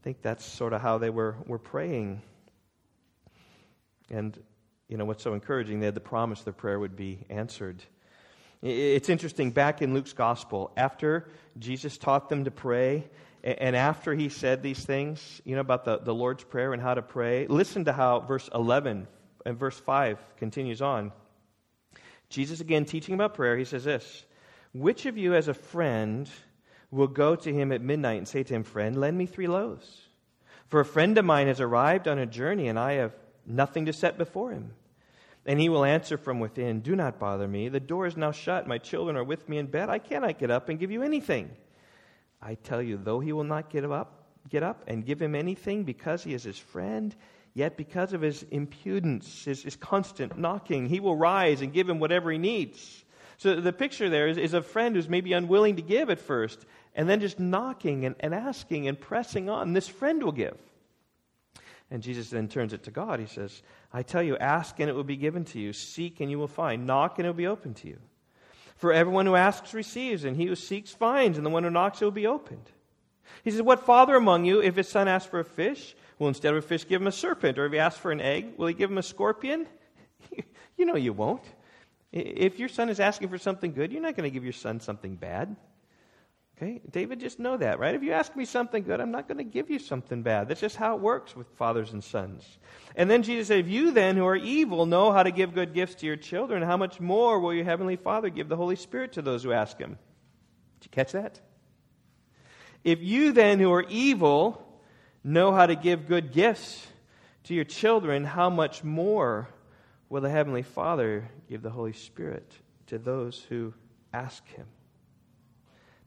[0.00, 2.22] I think that's sort of how they were, were praying.
[4.10, 4.38] And,
[4.88, 7.82] you know, what's so encouraging, they had the promise their prayer would be answered.
[8.60, 13.08] It's interesting, back in Luke's gospel, after Jesus taught them to pray,
[13.44, 16.94] and after he said these things, you know, about the, the Lord's Prayer and how
[16.94, 19.06] to pray, listen to how verse 11
[19.46, 21.12] and verse 5 continues on.
[22.30, 24.24] Jesus, again, teaching about prayer, he says this
[24.74, 26.28] Which of you, as a friend,
[26.90, 30.02] will go to him at midnight and say to him, Friend, lend me three loaves?
[30.66, 33.14] For a friend of mine has arrived on a journey, and I have
[33.48, 34.72] nothing to set before him.
[35.46, 37.68] And he will answer from within, Do not bother me.
[37.68, 38.66] The door is now shut.
[38.66, 39.88] My children are with me in bed.
[39.88, 41.50] I cannot get up and give you anything.
[42.42, 45.84] I tell you, though he will not get up, get up and give him anything
[45.84, 47.14] because he is his friend,
[47.54, 51.98] yet because of his impudence, his, his constant knocking, he will rise and give him
[51.98, 53.04] whatever he needs.
[53.38, 56.64] So the picture there is, is a friend who's maybe unwilling to give at first,
[56.94, 59.72] and then just knocking and, and asking and pressing on.
[59.72, 60.58] This friend will give.
[61.90, 63.18] And Jesus then turns it to God.
[63.18, 65.72] He says, I tell you, ask and it will be given to you.
[65.72, 66.86] Seek and you will find.
[66.86, 67.98] Knock and it will be opened to you.
[68.76, 72.00] For everyone who asks receives, and he who seeks finds, and the one who knocks
[72.00, 72.70] it will be opened.
[73.42, 76.52] He says, What father among you, if his son asks for a fish, will instead
[76.52, 77.58] of a fish give him a serpent?
[77.58, 79.66] Or if he asks for an egg, will he give him a scorpion?
[80.76, 81.42] you know you won't.
[82.12, 84.80] If your son is asking for something good, you're not going to give your son
[84.80, 85.56] something bad.
[86.60, 86.80] Okay?
[86.90, 87.94] David, just know that, right?
[87.94, 90.48] If you ask me something good, I'm not going to give you something bad.
[90.48, 92.58] That's just how it works with fathers and sons.
[92.96, 95.72] And then Jesus said, If you then, who are evil, know how to give good
[95.72, 99.12] gifts to your children, how much more will your heavenly Father give the Holy Spirit
[99.12, 99.98] to those who ask him?
[100.80, 101.40] Did you catch that?
[102.82, 104.82] If you then, who are evil,
[105.22, 106.84] know how to give good gifts
[107.44, 109.48] to your children, how much more
[110.08, 112.50] will the heavenly Father give the Holy Spirit
[112.88, 113.74] to those who
[114.12, 114.66] ask him?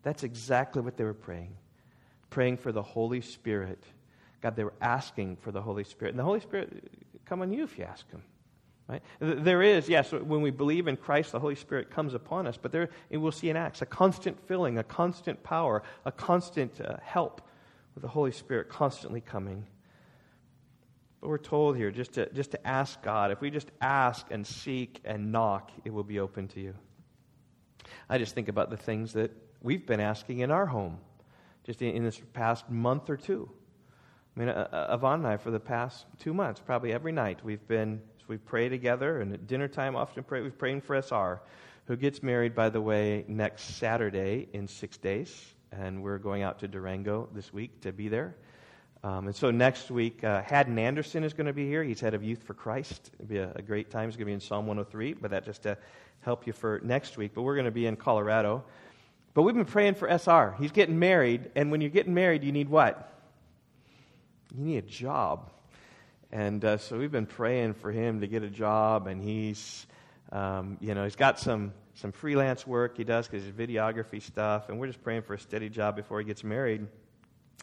[0.04, 1.56] That's exactly what they were praying.
[2.30, 3.84] Praying for the Holy Spirit.
[4.42, 6.12] God, they were asking for the Holy Spirit.
[6.12, 6.92] And the Holy Spirit
[7.26, 8.24] come on you if you ask him.
[8.88, 9.02] Right?
[9.20, 12.74] There is, yes, when we believe in Christ, the Holy Spirit comes upon us, but
[12.74, 17.42] there we'll see in Acts a constant filling, a constant power, a constant uh, help
[17.96, 19.66] with the Holy Spirit constantly coming.
[21.22, 23.32] But we're told here just to, just to ask God.
[23.32, 26.74] If we just ask and seek and knock, it will be open to you.
[28.10, 30.98] I just think about the things that we've been asking in our home
[31.64, 33.50] just in, in this past month or two.
[34.36, 37.44] I mean, uh, uh, Yvonne and I, for the past two months, probably every night,
[37.44, 41.42] we've been, we pray together, and at dinner time, often pray, we've praying for SR,
[41.86, 45.54] who gets married, by the way, next Saturday in six days.
[45.72, 48.36] And we're going out to Durango this week to be there.
[49.04, 51.84] Um, and so next week, uh, Haddon Anderson is going to be here.
[51.84, 53.12] He's head of Youth for Christ.
[53.16, 54.08] It'll be a, a great time.
[54.08, 55.78] He's going to be in Psalm 103, but that just to
[56.22, 57.32] help you for next week.
[57.34, 58.64] But we're going to be in Colorado.
[59.34, 60.56] But we've been praying for SR.
[60.60, 63.14] He's getting married, and when you're getting married, you need what?
[64.54, 65.50] You need a job.
[66.34, 69.88] And uh, so we've been praying for him to get a job, and he's,
[70.34, 74.68] um, you know, he's got some, some freelance work he does because his videography stuff,
[74.68, 76.86] and we're just praying for a steady job before he gets married.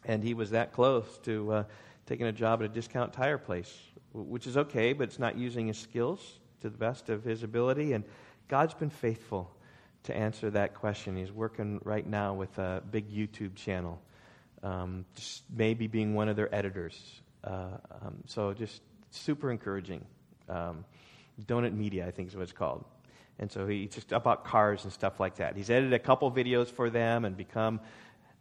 [0.07, 1.64] And he was that close to uh,
[2.07, 3.76] taking a job at a discount tire place,
[4.14, 7.92] which is okay, but it's not using his skills to the best of his ability.
[7.92, 8.04] And
[8.48, 9.50] God's been faithful
[10.04, 11.16] to answer that question.
[11.16, 14.00] He's working right now with a big YouTube channel,
[14.62, 17.20] um, just maybe being one of their editors.
[17.44, 20.04] Uh, um, so just super encouraging.
[20.48, 20.84] Um,
[21.46, 22.84] Donut Media, I think is what it's called.
[23.38, 25.56] And so he's just about cars and stuff like that.
[25.56, 27.80] He's edited a couple videos for them and become,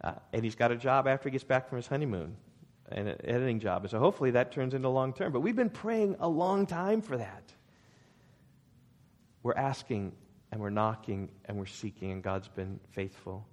[0.02, 2.36] uh, and he's got a job after he gets back from his honeymoon,
[2.90, 3.82] an editing job.
[3.82, 5.32] And so hopefully that turns into long term.
[5.32, 7.44] But we've been praying a long time for that.
[9.44, 10.12] We're asking
[10.50, 13.46] and we're knocking and we're seeking, and God's been faithful.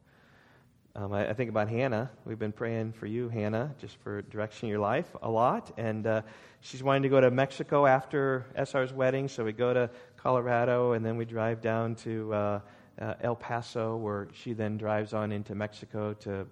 [0.96, 2.10] Um, I, I, think about Hannah.
[2.24, 5.74] We've been praying for you, Hannah, just for direction in your life a lot.
[5.78, 6.22] And uh,
[6.62, 11.06] she's wanting to go to Mexico after SR's wedding, so we go to Colorado and
[11.06, 12.60] then we drive down to uh,
[13.02, 16.48] uh, El Paso, where she then drives on into Mexico to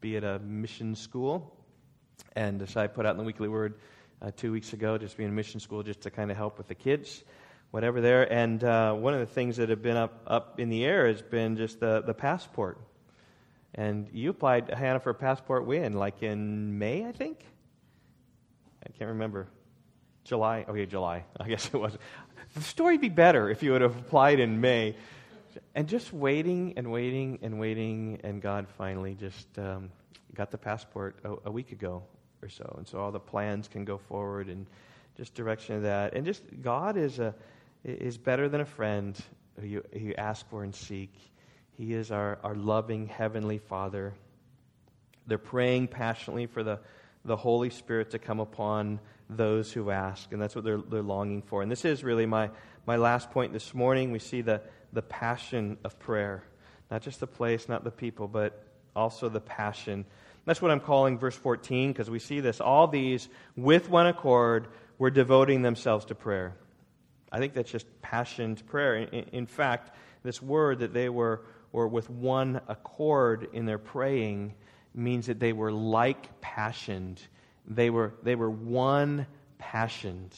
[0.00, 1.54] be at a mission school.
[2.34, 3.74] And so I put out in the Weekly Word
[4.22, 6.68] uh, two weeks ago, just being a mission school, just to kind of help with
[6.68, 7.24] the kids
[7.72, 8.30] whatever there.
[8.32, 11.20] And uh, one of the things that have been up, up in the air has
[11.20, 12.78] been just the, the passport.
[13.74, 15.94] And you applied, Hannah, for a passport when?
[15.94, 17.40] Like in May, I think?
[18.86, 19.48] I can't remember.
[20.24, 20.66] July?
[20.68, 21.24] Okay, July.
[21.40, 21.96] I guess it was.
[22.54, 24.94] The story would be better if you would have applied in May.
[25.74, 29.90] And just waiting and waiting and waiting, and God finally just um,
[30.34, 32.02] got the passport a, a, week ago
[32.42, 32.74] or so.
[32.78, 34.66] And so all the plans can go forward and
[35.16, 36.14] just direction of that.
[36.14, 37.34] And just God is, a,
[37.84, 39.18] is better than a friend
[39.60, 41.12] who you, who you ask for and seek.
[41.76, 44.14] He is our, our loving Heavenly Father.
[45.26, 46.80] They're praying passionately for the,
[47.24, 51.42] the Holy Spirit to come upon those who ask, and that's what they're, they're longing
[51.42, 51.62] for.
[51.62, 52.50] And this is really my,
[52.86, 54.12] my last point this morning.
[54.12, 54.60] We see the,
[54.92, 56.44] the passion of prayer.
[56.90, 60.04] Not just the place, not the people, but also the passion.
[60.44, 62.60] That's what I'm calling verse 14, because we see this.
[62.60, 64.68] All these, with one accord,
[64.98, 66.54] were devoting themselves to prayer.
[67.32, 68.96] I think that's just passion to prayer.
[68.96, 71.42] In, in fact, this word that they were,
[71.72, 74.54] were with one accord in their praying
[74.94, 77.20] means that they were like passioned
[77.66, 79.26] they were, they were one
[79.58, 80.34] passioned.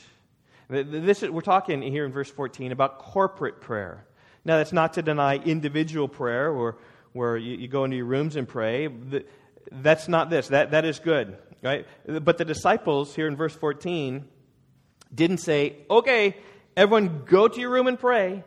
[0.68, 4.06] This, we're talking here in verse 14 about corporate prayer.
[4.44, 6.76] Now, that's not to deny individual prayer or
[7.12, 8.88] where you, you go into your rooms and pray.
[9.70, 10.48] That's not this.
[10.48, 11.86] That, that is good, right?
[12.06, 14.26] But the disciples here in verse 14
[15.14, 16.36] didn't say, okay,
[16.76, 18.44] everyone go to your room and pray,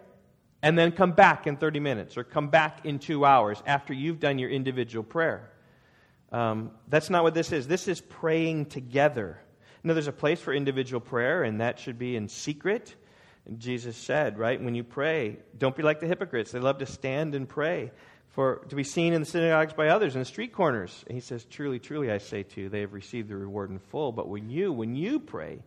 [0.62, 4.20] and then come back in 30 minutes or come back in two hours after you've
[4.20, 5.52] done your individual prayer.
[6.32, 7.68] Um, that's not what this is.
[7.68, 9.40] This is praying together.
[9.84, 12.96] Now, there's a place for individual prayer, and that should be in secret.
[13.46, 16.52] And Jesus said, right, when you pray, don't be like the hypocrites.
[16.52, 17.92] They love to stand and pray
[18.38, 21.04] for to be seen in the synagogues by others in the street corners.
[21.08, 23.80] And he says, Truly, truly, I say to you, they have received the reward in
[23.80, 24.12] full.
[24.12, 25.60] But when you, when you pray,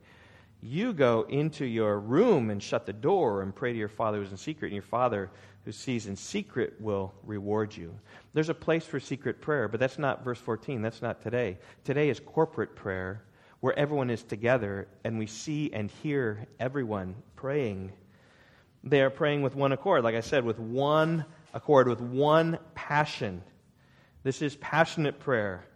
[0.62, 4.31] you go into your room and shut the door and pray to your Father who's
[4.31, 5.31] in secret, and your Father
[5.64, 7.94] who sees in secret will reward you.
[8.33, 10.83] There's a place for secret prayer, but that's not verse 14.
[10.83, 11.59] That's not today.
[11.85, 13.25] Today is corporate prayer
[13.61, 17.92] where everyone is together and we see and hear everyone praying.
[18.83, 23.42] They are praying with one accord, like I said, with one accord, with one passion.
[24.23, 25.66] This is passionate prayer.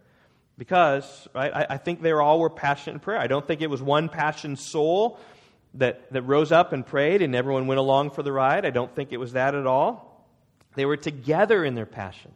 [0.57, 3.19] Because, right, I, I think they all were passionate in prayer.
[3.19, 5.19] I don't think it was one passionate soul
[5.75, 8.65] that, that rose up and prayed and everyone went along for the ride.
[8.65, 10.25] I don't think it was that at all.
[10.75, 12.31] They were together in their passion.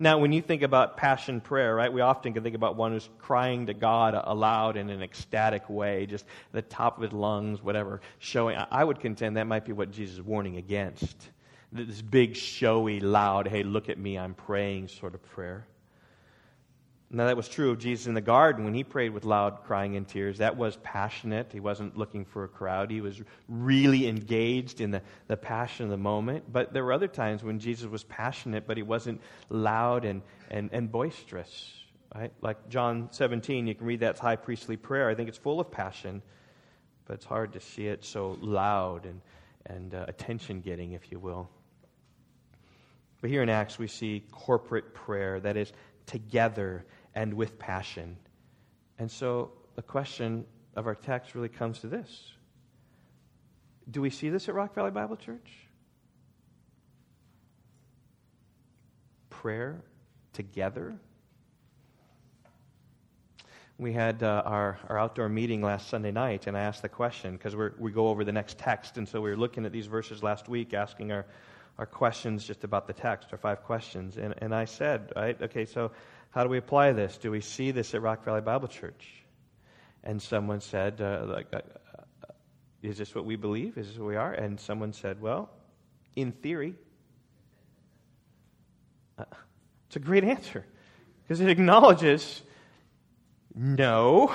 [0.00, 3.08] Now, when you think about passion prayer, right, we often can think about one who's
[3.18, 8.00] crying to God aloud in an ecstatic way, just the top of his lungs, whatever,
[8.20, 8.56] showing.
[8.70, 11.16] I would contend that might be what Jesus is warning against.
[11.72, 15.66] This big, showy, loud, hey, look at me, I'm praying sort of prayer.
[17.10, 19.96] Now, that was true of Jesus in the garden when he prayed with loud crying
[19.96, 20.38] and tears.
[20.38, 21.50] That was passionate.
[21.50, 22.90] He wasn't looking for a crowd.
[22.90, 26.52] He was really engaged in the, the passion of the moment.
[26.52, 30.68] But there were other times when Jesus was passionate, but he wasn't loud and, and,
[30.70, 31.72] and boisterous.
[32.14, 32.32] Right?
[32.42, 35.08] Like John 17, you can read that high priestly prayer.
[35.08, 36.20] I think it's full of passion,
[37.06, 39.22] but it's hard to see it so loud and,
[39.64, 41.48] and uh, attention getting, if you will.
[43.22, 45.72] But here in Acts, we see corporate prayer that is
[46.04, 46.84] together
[47.18, 48.16] and with passion.
[48.96, 50.44] And so the question
[50.76, 52.32] of our text really comes to this
[53.90, 55.50] Do we see this at Rock Valley Bible Church?
[59.30, 59.82] Prayer
[60.32, 60.94] together?
[63.78, 67.36] We had uh, our, our outdoor meeting last Sunday night, and I asked the question
[67.36, 68.96] because we go over the next text.
[68.96, 71.26] And so we were looking at these verses last week, asking our,
[71.78, 74.16] our questions just about the text, our five questions.
[74.18, 75.92] And, and I said, right, okay, so
[76.38, 77.18] how do we apply this?
[77.18, 79.24] Do we see this at Rock Valley Bible Church?
[80.04, 82.32] And someone said, uh, like, uh, uh,
[82.80, 83.76] Is this what we believe?
[83.76, 84.34] Is this what we are?
[84.34, 85.50] And someone said, Well,
[86.14, 86.76] in theory.
[89.18, 89.24] Uh,
[89.88, 90.64] it's a great answer
[91.24, 92.40] because it acknowledges
[93.52, 94.32] no,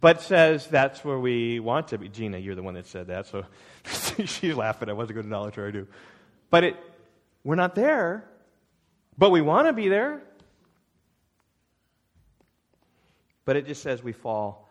[0.00, 2.08] but says that's where we want to be.
[2.08, 3.44] Gina, you're the one that said that, so
[4.26, 4.88] she's laughing.
[4.88, 5.88] I wasn't going to acknowledge her, I do.
[6.50, 6.76] But it,
[7.42, 8.24] we're not there,
[9.18, 10.22] but we want to be there.
[13.44, 14.68] But it just says we fall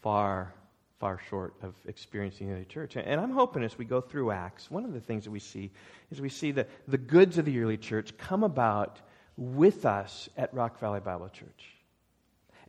[0.00, 0.52] far,
[0.98, 2.96] far short of experiencing the early church.
[2.96, 5.70] And I'm hoping as we go through Acts, one of the things that we see
[6.10, 9.00] is we see that the goods of the early church come about
[9.36, 11.72] with us at Rock Valley Bible Church.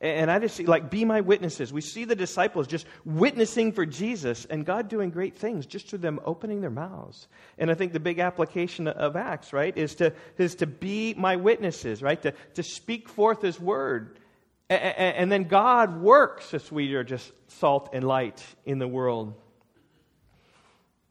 [0.02, 1.72] And I just see, like, be my witnesses.
[1.72, 6.00] We see the disciples just witnessing for Jesus and God doing great things just through
[6.00, 7.30] them opening their mouths.
[7.58, 11.38] And I think the big application of Acts, right, is to, is to be my
[11.38, 14.20] witnesses, right, to, to speak forth His word
[14.74, 19.34] and then God works as we are just salt and light in the world.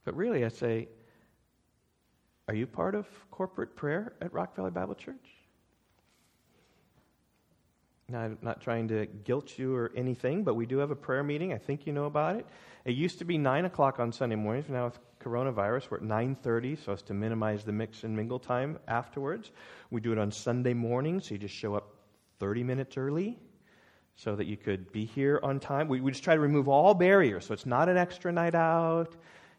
[0.04, 0.88] But really, I say,
[2.48, 5.16] are you part of corporate prayer at Rock Valley Bible Church?
[8.08, 11.22] Now, I'm not trying to guilt you or anything, but we do have a prayer
[11.22, 11.52] meeting.
[11.52, 12.46] I think you know about it.
[12.84, 14.68] It used to be 9 o'clock on Sunday mornings.
[14.68, 18.78] Now with coronavirus, we're at 9.30 so as to minimize the mix and mingle time
[18.88, 19.50] afterwards.
[19.90, 21.94] We do it on Sunday morning, so you just show up
[22.40, 23.38] 30 minutes early
[24.16, 25.88] so that you could be here on time.
[25.88, 29.14] We, we just try to remove all barriers, so it's not an extra night out.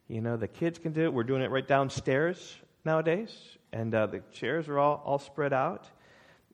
[0.08, 1.14] You know, the kids can do it.
[1.14, 3.36] We're doing it right downstairs nowadays,
[3.72, 5.88] and uh, the chairs are all, all spread out.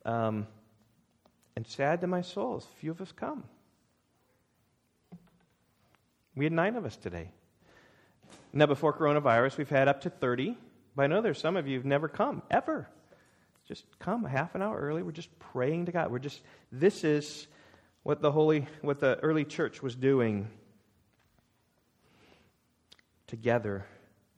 [0.06, 0.48] Um,
[1.56, 3.44] and sad to my soul, as few of us come.
[6.36, 7.32] We had nine of us today.
[8.54, 10.56] Now, before coronavirus, we've had up to 30.
[10.96, 12.88] But I know there's some of you who've never come, ever.
[13.68, 15.04] Just come a half an hour early.
[15.04, 16.12] We're just praying to God.
[16.12, 16.42] We're just,
[16.72, 17.48] this is
[18.10, 20.50] what the holy, what the early church was doing
[23.28, 23.86] together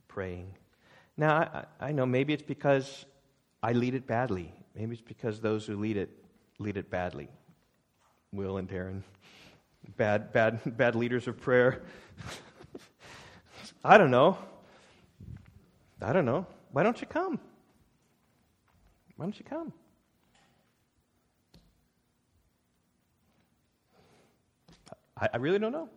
[0.08, 0.54] praying.
[1.16, 1.36] Now,
[1.80, 3.06] I, I know maybe it's because
[3.62, 4.52] I lead it badly.
[4.74, 6.10] Maybe it's because those who lead it
[6.58, 7.30] lead it badly.
[8.30, 9.04] Will and Darren,
[9.96, 11.80] bad, bad, bad leaders of prayer.
[13.82, 14.36] I don't know.
[16.02, 16.44] I don't know.
[16.72, 17.40] Why don't you come?
[19.16, 19.72] Why don't you come?
[25.22, 25.88] I, I really don't know.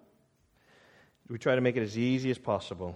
[1.27, 2.95] We try to make it as easy as possible.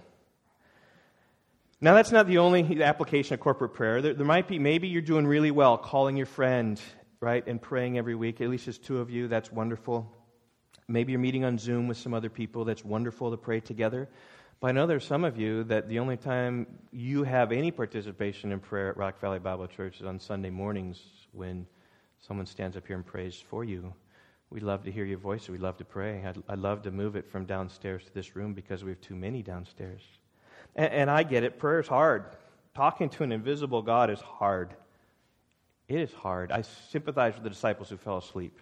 [1.80, 4.00] Now, that's not the only application of corporate prayer.
[4.00, 6.80] There, there, might be, maybe you're doing really well calling your friend,
[7.20, 8.40] right, and praying every week.
[8.40, 9.26] At least there's two of you.
[9.26, 10.14] That's wonderful.
[10.86, 12.64] Maybe you're meeting on Zoom with some other people.
[12.64, 14.08] That's wonderful to pray together.
[14.60, 18.52] But I know there's some of you that the only time you have any participation
[18.52, 21.00] in prayer at Rock Valley Bible Church is on Sunday mornings
[21.32, 21.66] when
[22.20, 23.94] someone stands up here and prays for you.
[24.50, 25.48] We'd love to hear your voice.
[25.48, 26.24] We'd love to pray.
[26.26, 29.14] I'd, I'd love to move it from downstairs to this room because we have too
[29.14, 30.02] many downstairs.
[30.74, 31.58] And, and I get it.
[31.58, 32.24] Prayer is hard.
[32.74, 34.74] Talking to an invisible God is hard.
[35.86, 36.50] It is hard.
[36.50, 38.58] I sympathize with the disciples who fell asleep.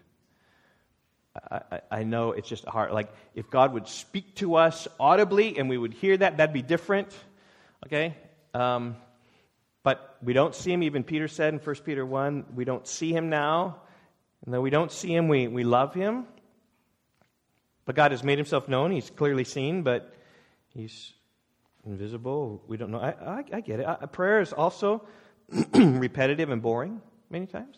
[1.51, 2.93] I, I, I, know it's just hard.
[2.93, 6.63] Like, if God would speak to us audibly and we would hear that, that'd be
[6.63, 7.15] different.
[7.87, 8.15] Okay?
[8.53, 8.97] Um,
[9.83, 10.83] but we don't see him.
[10.83, 13.81] Even Peter said in 1 Peter 1, we don't see him now.
[14.45, 16.27] And though we don't see him, we, we love him.
[17.85, 18.91] But God has made himself known.
[18.91, 20.15] He's clearly seen, but
[20.75, 21.15] he's
[21.87, 22.63] invisible.
[22.67, 23.01] We don't know.
[23.01, 23.87] I, I, I get it.
[23.87, 25.07] I, prayer is also
[25.75, 27.77] repetitive and boring many times.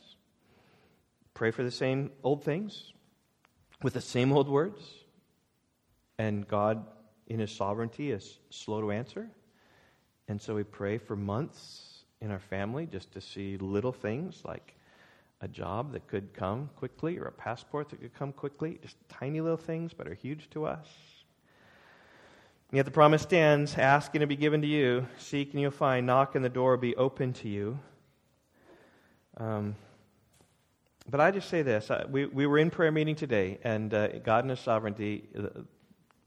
[1.35, 2.93] Pray for the same old things
[3.83, 4.83] with the same old words.
[6.19, 6.85] And God,
[7.29, 9.29] in His sovereignty, is slow to answer.
[10.29, 14.75] And so we pray for months in our family just to see little things like
[15.41, 18.79] a job that could come quickly or a passport that could come quickly.
[18.83, 20.89] Just tiny little things, but are huge to us.
[22.71, 25.71] And yet the promise stands ask and it'll be given to you, seek and you'll
[25.73, 27.79] find, knock and the door will be open to you.
[29.39, 29.75] Um,
[31.09, 31.91] but I just say this.
[32.09, 35.65] we, we were in prayer meeting today, and uh, God in His sovereignty, the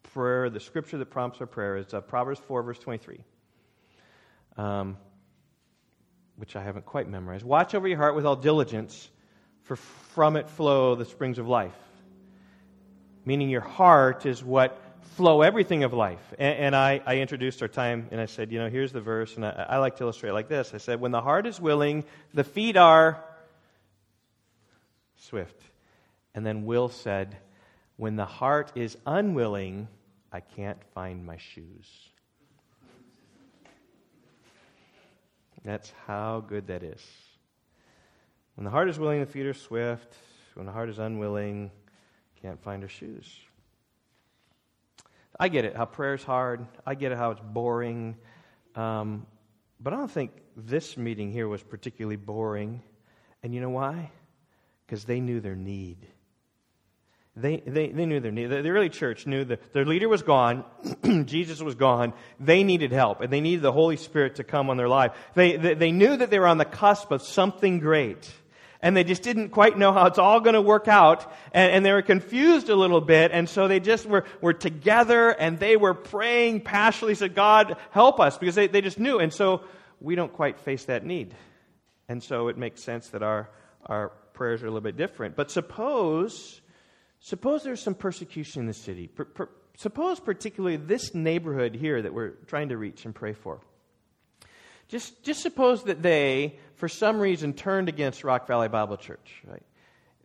[0.01, 3.24] prayer, the scripture that prompts our prayer is uh, Proverbs 4, verse 23,
[4.57, 4.97] um,
[6.36, 7.46] which I haven't quite memorized.
[7.46, 9.10] Watch over your heart with all diligence,
[9.64, 11.76] for from it flow the springs of life.
[13.26, 14.80] Meaning your heart is what
[15.16, 16.34] flow everything of life.
[16.40, 19.36] And, and I, I, introduced our time and I said, you know, here's the verse,
[19.36, 20.74] and I, I like to illustrate like this.
[20.74, 22.04] I said, when the heart is willing,
[22.34, 23.24] the feet are
[25.18, 25.62] swift.
[26.34, 27.38] And then Will said,
[27.96, 29.88] when the heart is unwilling,
[30.32, 31.88] I can't find my shoes.
[35.64, 37.01] That's how good that is.
[38.55, 40.14] When the heart is willing, the feet are swift.
[40.55, 41.72] When the heart is unwilling,
[42.41, 43.34] can't find her shoes.
[45.39, 46.68] I get it, how prayer's hard.
[46.86, 48.18] I get it, how it's boring.
[48.76, 49.26] Um,
[49.80, 52.84] but I don't think this meeting here was particularly boring.
[53.41, 54.11] And you know why?
[54.86, 56.05] Because they knew their need.
[57.36, 58.48] They, they, they knew their need.
[58.48, 60.64] The, the early church knew that their leader was gone,
[61.26, 62.14] Jesus was gone.
[62.40, 65.14] They needed help, and they needed the Holy Spirit to come on their life.
[65.34, 68.32] They, they, they knew that they were on the cusp of something great
[68.84, 71.32] and they just didn't quite know how it's all going to work out.
[71.54, 73.32] And, and, they were confused a little bit.
[73.32, 78.20] And so they just were, were together and they were praying passionately, said, God, help
[78.20, 79.20] us, because they, they just knew.
[79.20, 79.64] And so
[80.02, 81.34] we don't quite face that need.
[82.10, 83.50] And so it makes sense that our,
[83.86, 85.38] our prayers are a little bit different.
[85.38, 86.60] But suppose,
[87.24, 89.07] suppose there's some persecution in the city.
[89.07, 93.59] Per, per, suppose particularly this neighborhood here that we're trying to reach and pray for.
[94.88, 99.63] Just, just suppose that they, for some reason, turned against Rock Valley Bible Church, right?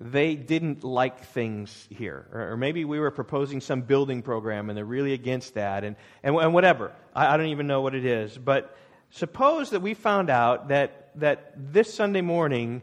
[0.01, 2.29] they didn't like things here.
[2.33, 6.37] Or, maybe we were proposing some building program and they're really against that, and, and,
[6.37, 6.93] and whatever.
[7.15, 8.39] I, I, don't even know what it is.
[8.39, 8.77] But
[9.11, 12.83] suppose that we found out that, that this Sunday morning,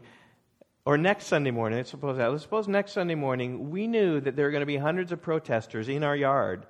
[0.86, 4.36] or next Sunday morning, let's suppose that, let's suppose next Sunday morning, we knew that
[4.36, 6.66] there are going to be hundreds of protesters in our yard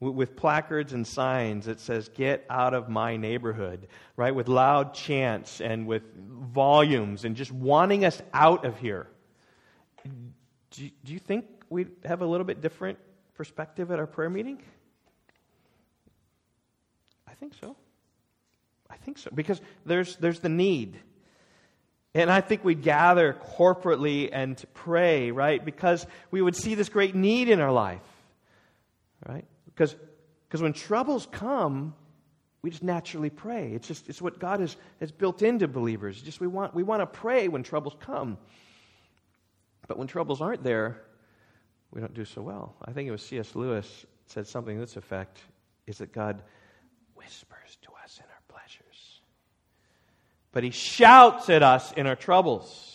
[0.00, 3.86] with placards and signs that says get out of my neighborhood
[4.16, 4.34] right?
[4.34, 9.08] With loud chants and with volumes and just wanting us out of here.
[10.04, 12.98] Do you, do you think we'd have a little bit different
[13.34, 14.62] perspective at our prayer meeting?
[17.26, 17.76] I think so.
[18.90, 19.30] I think so.
[19.34, 20.98] Because there's there's the need
[22.14, 25.64] and I think we'd gather corporately and pray, right?
[25.64, 28.02] Because we would see this great need in our life,
[29.26, 29.46] right?
[29.66, 29.96] Because
[30.46, 31.94] because when troubles come,
[32.60, 33.72] we just naturally pray.
[33.72, 36.20] It's just it's what God has, has built into believers.
[36.20, 38.36] Just we want we want to pray when troubles come.
[39.88, 41.02] But when troubles aren't there,
[41.90, 42.76] we don't do so well.
[42.84, 43.54] I think it was C.S.
[43.54, 45.38] Lewis said something to this effect
[45.86, 46.42] is that God
[47.14, 49.20] whispers to us in our pleasures.
[50.52, 52.92] But he shouts at us in our troubles.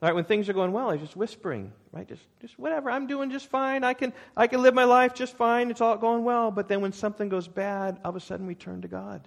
[0.00, 2.06] Right, when things are going well, he's just whispering, right?
[2.06, 2.90] Just, just whatever.
[2.90, 3.84] I'm doing just fine.
[3.84, 5.70] I can, I can live my life just fine.
[5.70, 6.50] It's all going well.
[6.50, 9.26] But then when something goes bad, all of a sudden we turn to God.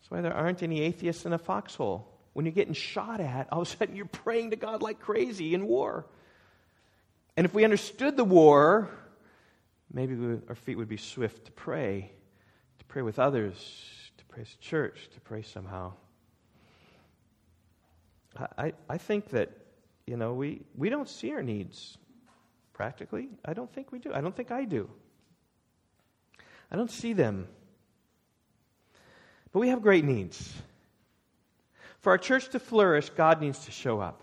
[0.00, 2.08] That's why there aren't any atheists in a foxhole.
[2.32, 5.54] When you're getting shot at, all of a sudden you're praying to God like crazy
[5.54, 6.04] in war.
[7.36, 8.90] And if we understood the war,
[9.92, 10.16] maybe
[10.48, 12.10] our feet would be swift to pray,
[12.80, 13.54] to pray with others,
[14.18, 15.92] to pray church, to pray somehow.
[18.58, 19.50] I, I think that,
[20.06, 21.98] you know, we, we don't see our needs
[22.72, 23.28] practically.
[23.44, 24.12] I don't think we do.
[24.12, 24.88] I don't think I do.
[26.70, 27.48] I don't see them.
[29.52, 30.52] But we have great needs.
[32.00, 34.22] For our church to flourish, God needs to show up.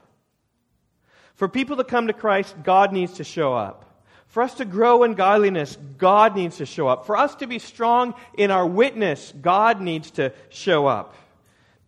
[1.36, 3.86] For people to come to Christ, God needs to show up.
[4.28, 7.06] For us to grow in godliness, God needs to show up.
[7.06, 11.16] For us to be strong in our witness, God needs to show up.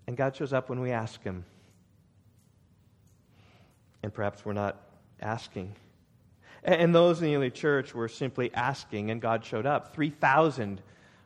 [0.07, 1.45] And God shows up when we ask Him
[4.03, 4.81] and perhaps we're not
[5.19, 5.75] asking.
[6.63, 9.95] And those in the early church were simply asking, and God showed up.
[9.95, 10.81] 3,000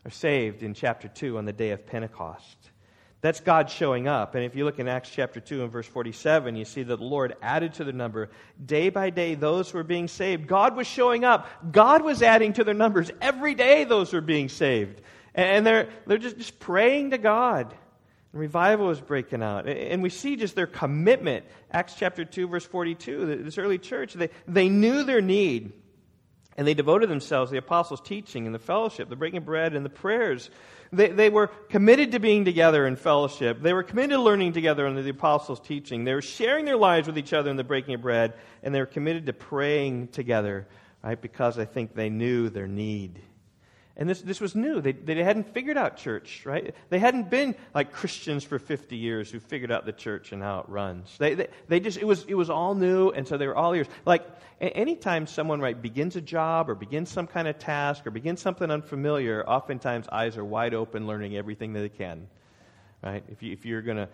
[0.06, 2.58] are saved in chapter 2 on the day of Pentecost.
[3.22, 4.36] That's God showing up.
[4.36, 7.04] And if you look in Acts chapter 2 and verse 47, you see that the
[7.04, 8.30] Lord added to the number
[8.64, 10.48] day by day those who were being saved.
[10.48, 11.50] God was showing up.
[11.72, 13.10] God was adding to their numbers.
[13.20, 15.02] Every day those were being saved.
[15.34, 17.74] And they're, they're just, just praying to God.
[18.36, 19.66] Revival is breaking out.
[19.66, 21.46] And we see just their commitment.
[21.72, 23.44] Acts chapter 2, verse 42.
[23.44, 25.72] This early church, they, they knew their need.
[26.58, 29.74] And they devoted themselves to the apostles' teaching and the fellowship, the breaking of bread
[29.74, 30.50] and the prayers.
[30.92, 33.62] They, they were committed to being together in fellowship.
[33.62, 36.04] They were committed to learning together under the apostles' teaching.
[36.04, 38.34] They were sharing their lives with each other in the breaking of bread.
[38.64, 40.68] And they were committed to praying together,
[41.02, 41.22] right?
[41.22, 43.22] Because I think they knew their need.
[43.98, 44.82] And this, this was new.
[44.82, 46.76] They, they hadn't figured out church, right?
[46.90, 50.60] They hadn't been like Christians for 50 years who figured out the church and how
[50.60, 51.18] it runs.
[51.18, 53.74] They, they, they just, it was, it was all new, and so they were all
[53.74, 53.88] ears.
[54.06, 54.28] Like,
[54.60, 58.70] anytime someone, right, begins a job or begins some kind of task or begins something
[58.70, 62.28] unfamiliar, oftentimes eyes are wide open learning everything that they can,
[63.02, 63.24] right?
[63.30, 64.10] If, you, if you're going to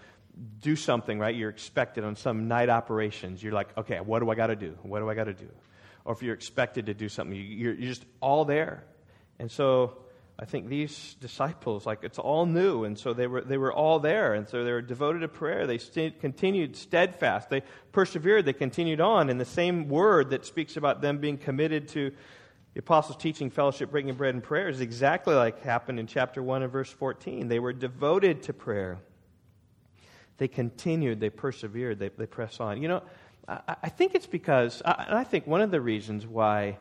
[0.62, 4.36] do something, right, you're expected on some night operations, you're like, okay, what do I
[4.36, 4.78] got to do?
[4.84, 5.50] What do I got to do?
[6.06, 8.84] Or if you're expected to do something, you're, you're just all there.
[9.42, 9.98] And so
[10.38, 14.00] I think these disciples, like it's all new, and so they were they were all
[14.00, 15.66] there, and so they were devoted to prayer.
[15.66, 17.50] They st- continued steadfast.
[17.50, 18.46] They persevered.
[18.46, 19.32] They continued on.
[19.32, 22.12] And the same word that speaks about them being committed to
[22.76, 26.62] the apostles' teaching, fellowship, breaking bread, and prayer is exactly like happened in chapter one
[26.62, 27.48] and verse fourteen.
[27.48, 29.00] They were devoted to prayer.
[30.38, 31.20] They continued.
[31.20, 31.98] They persevered.
[31.98, 32.80] They they press on.
[32.80, 33.04] You know,
[33.48, 36.78] I, I think it's because, I, I think one of the reasons why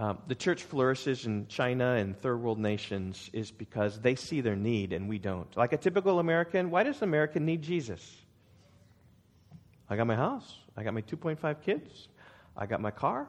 [0.00, 4.54] um, the church flourishes in China and third world nations is because they see their
[4.54, 5.54] need and we don't.
[5.56, 8.16] Like a typical American, why does an American need Jesus?
[9.90, 10.54] I got my house.
[10.76, 12.08] I got my 2.5 kids.
[12.56, 13.26] I got my car.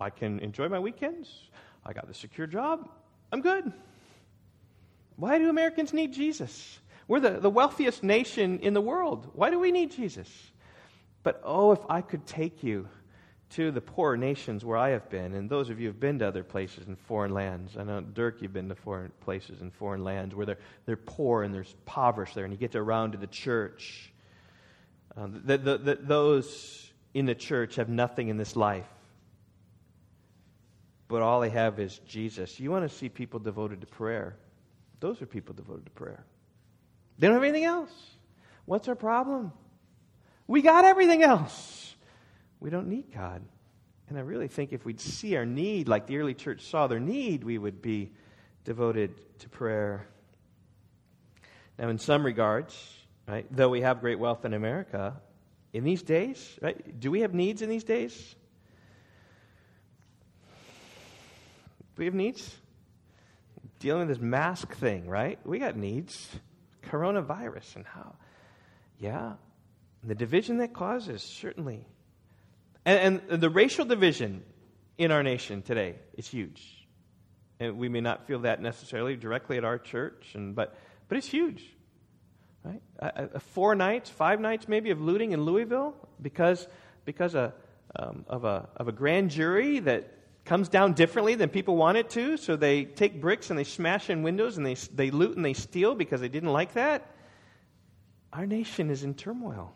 [0.00, 1.30] I can enjoy my weekends.
[1.84, 2.88] I got the secure job.
[3.30, 3.70] I'm good.
[5.16, 6.78] Why do Americans need Jesus?
[7.06, 9.30] We're the, the wealthiest nation in the world.
[9.34, 10.28] Why do we need Jesus?
[11.22, 12.88] But oh, if I could take you
[13.54, 16.26] to the poor nations where I have been, and those of you have been to
[16.26, 17.76] other places in foreign lands.
[17.76, 21.44] I know, Dirk, you've been to foreign places in foreign lands where they're, they're poor
[21.44, 24.12] and there's impoverished there, and you get around to the church.
[25.16, 28.88] Um, the, the, the, those in the church have nothing in this life,
[31.06, 32.58] but all they have is Jesus.
[32.58, 34.34] You want to see people devoted to prayer.
[34.98, 36.24] Those are people devoted to prayer.
[37.18, 37.92] They don't have anything else.
[38.64, 39.52] What's our problem?
[40.48, 41.83] We got everything else.
[42.64, 43.42] We don't need God.
[44.08, 46.98] And I really think if we'd see our need like the early church saw their
[46.98, 48.10] need, we would be
[48.64, 50.06] devoted to prayer.
[51.78, 52.74] Now, in some regards,
[53.28, 55.20] right, though we have great wealth in America,
[55.74, 58.34] in these days, right, do we have needs in these days?
[61.96, 62.56] Do we have needs?
[63.78, 65.38] Dealing with this mask thing, right?
[65.44, 66.30] We got needs.
[66.84, 68.14] Coronavirus and how.
[68.98, 69.34] Yeah.
[70.02, 71.86] The division that causes, certainly.
[72.84, 74.42] And, and the racial division
[74.98, 76.86] in our nation today is huge.
[77.60, 80.76] And we may not feel that necessarily directly at our church, and, but,
[81.08, 81.64] but it's huge.
[82.64, 82.82] Right?
[82.98, 86.66] Uh, four nights, five nights maybe of looting in Louisville because,
[87.04, 87.52] because a,
[87.96, 90.10] um, of, a, of a grand jury that
[90.44, 92.36] comes down differently than people want it to.
[92.36, 95.54] So they take bricks and they smash in windows and they, they loot and they
[95.54, 97.10] steal because they didn't like that.
[98.32, 99.74] Our nation is in turmoil.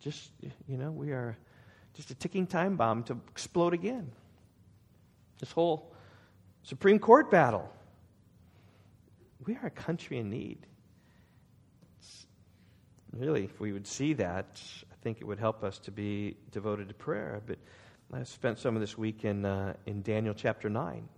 [0.00, 0.30] Just,
[0.68, 1.36] you know, we are
[1.96, 4.10] just a ticking time bomb to explode again.
[5.38, 5.92] This whole
[6.62, 7.70] Supreme Court battle.
[9.46, 10.58] We are a country in need.
[11.98, 12.26] It's
[13.12, 16.88] really, if we would see that, I think it would help us to be devoted
[16.88, 17.40] to prayer.
[17.46, 17.58] But
[18.12, 21.08] I spent some of this week in, uh, in Daniel chapter 9.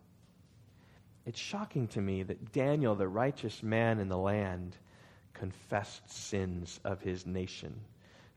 [1.27, 4.77] It's shocking to me that Daniel, the righteous man in the land,
[5.35, 7.81] confessed sins of his nation.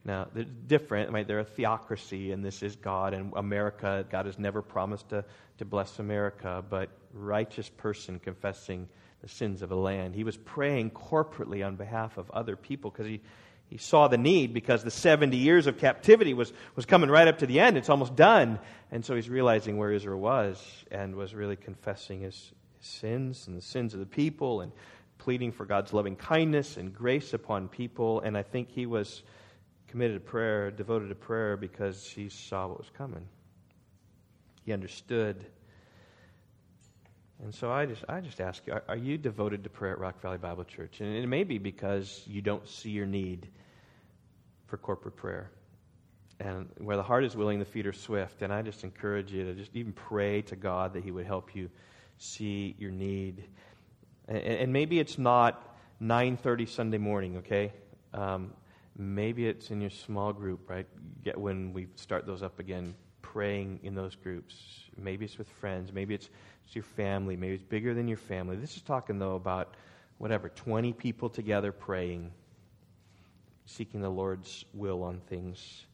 [0.04, 1.10] Now, they're different.
[1.10, 1.26] Right?
[1.26, 4.04] They're a theocracy, and this is God and America.
[4.10, 5.24] God has never promised to,
[5.58, 8.88] to bless America, but righteous person confessing
[9.22, 10.14] the sins of a land.
[10.14, 13.20] He was praying corporately on behalf of other people because he,
[13.68, 17.38] he saw the need because the 70 years of captivity was, was coming right up
[17.38, 17.78] to the end.
[17.78, 18.58] It's almost done.
[18.90, 23.56] And so he's realizing where Israel was and was really confessing his, his sins and
[23.56, 24.72] the sins of the people and
[25.18, 28.20] pleading for God's loving kindness and grace upon people.
[28.20, 29.22] And I think he was
[29.92, 33.28] committed to prayer, devoted to prayer because he saw what was coming.
[34.64, 35.44] He understood.
[37.42, 39.98] And so I just, I just ask you, are, are you devoted to prayer at
[39.98, 41.02] Rock Valley Bible Church?
[41.02, 43.48] And it may be because you don't see your need
[44.66, 45.50] for corporate prayer.
[46.40, 48.40] And where the heart is willing, the feet are swift.
[48.40, 51.54] And I just encourage you to just even pray to God that He would help
[51.54, 51.68] you
[52.16, 53.44] see your need.
[54.26, 57.74] And, and maybe it's not 9:30 Sunday morning, okay?
[58.14, 58.54] Um,
[58.96, 60.86] maybe it's in your small group, right?
[61.24, 64.54] Get when we start those up again, praying in those groups.
[64.96, 65.92] Maybe it's with friends.
[65.92, 66.28] Maybe it's,
[66.64, 67.36] it's your family.
[67.36, 68.56] Maybe it's bigger than your family.
[68.56, 69.74] This is talking though about
[70.18, 72.32] whatever 20 people together praying
[73.66, 75.86] seeking the Lord's will on things.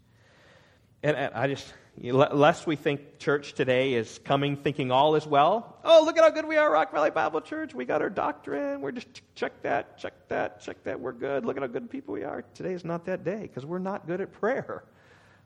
[1.02, 5.78] And I just, lest we think church today is coming thinking all is well.
[5.84, 7.72] Oh, look at how good we are, Rock Valley Bible Church.
[7.72, 8.80] We got our doctrine.
[8.80, 10.98] We're just check that, check that, check that.
[10.98, 11.44] We're good.
[11.44, 12.42] Look at how good people we are.
[12.54, 14.82] Today is not that day because we're not good at prayer.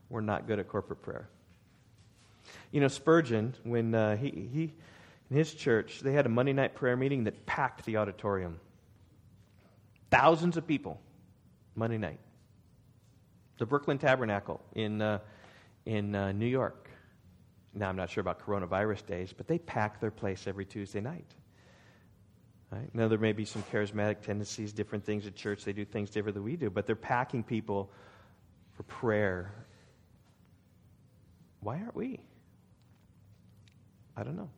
[0.09, 1.29] We're not good at corporate prayer.
[2.71, 4.73] You know, Spurgeon, when uh, he, he,
[5.31, 8.59] in his church, they had a Monday night prayer meeting that packed the auditorium.
[10.11, 10.99] Thousands of people
[11.75, 12.21] Monday night.
[13.59, 15.19] The Brooklyn Tabernacle in, uh,
[15.87, 16.89] in uh, New York.
[17.75, 21.35] Now, I'm not sure about coronavirus days, but they pack their place every Tuesday night.
[22.71, 22.95] Right?
[22.95, 25.65] Now, there may be some charismatic tendencies, different things at church.
[25.65, 27.91] They do things different than we do, but they're packing people
[28.73, 29.53] for prayer.
[31.61, 32.21] Why aren't we?
[34.17, 34.51] I don't know.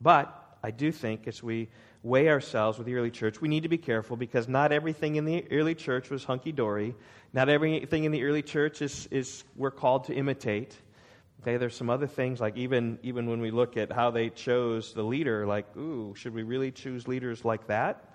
[0.00, 1.68] But I do think as we
[2.02, 5.26] weigh ourselves with the early church, we need to be careful because not everything in
[5.26, 6.94] the early church was hunky dory.
[7.34, 10.74] Not everything in the early church is, is we're called to imitate.
[11.42, 14.94] Okay, there's some other things like even even when we look at how they chose
[14.94, 18.14] the leader, like, ooh, should we really choose leaders like that?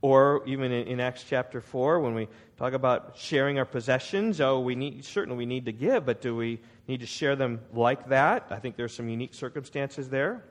[0.00, 4.60] Or even in, in Acts chapter four, when we talk about sharing our possessions, oh,
[4.60, 8.08] we need certainly we need to give, but do we need to share them like
[8.08, 8.46] that?
[8.48, 10.42] I think there's some unique circumstances there.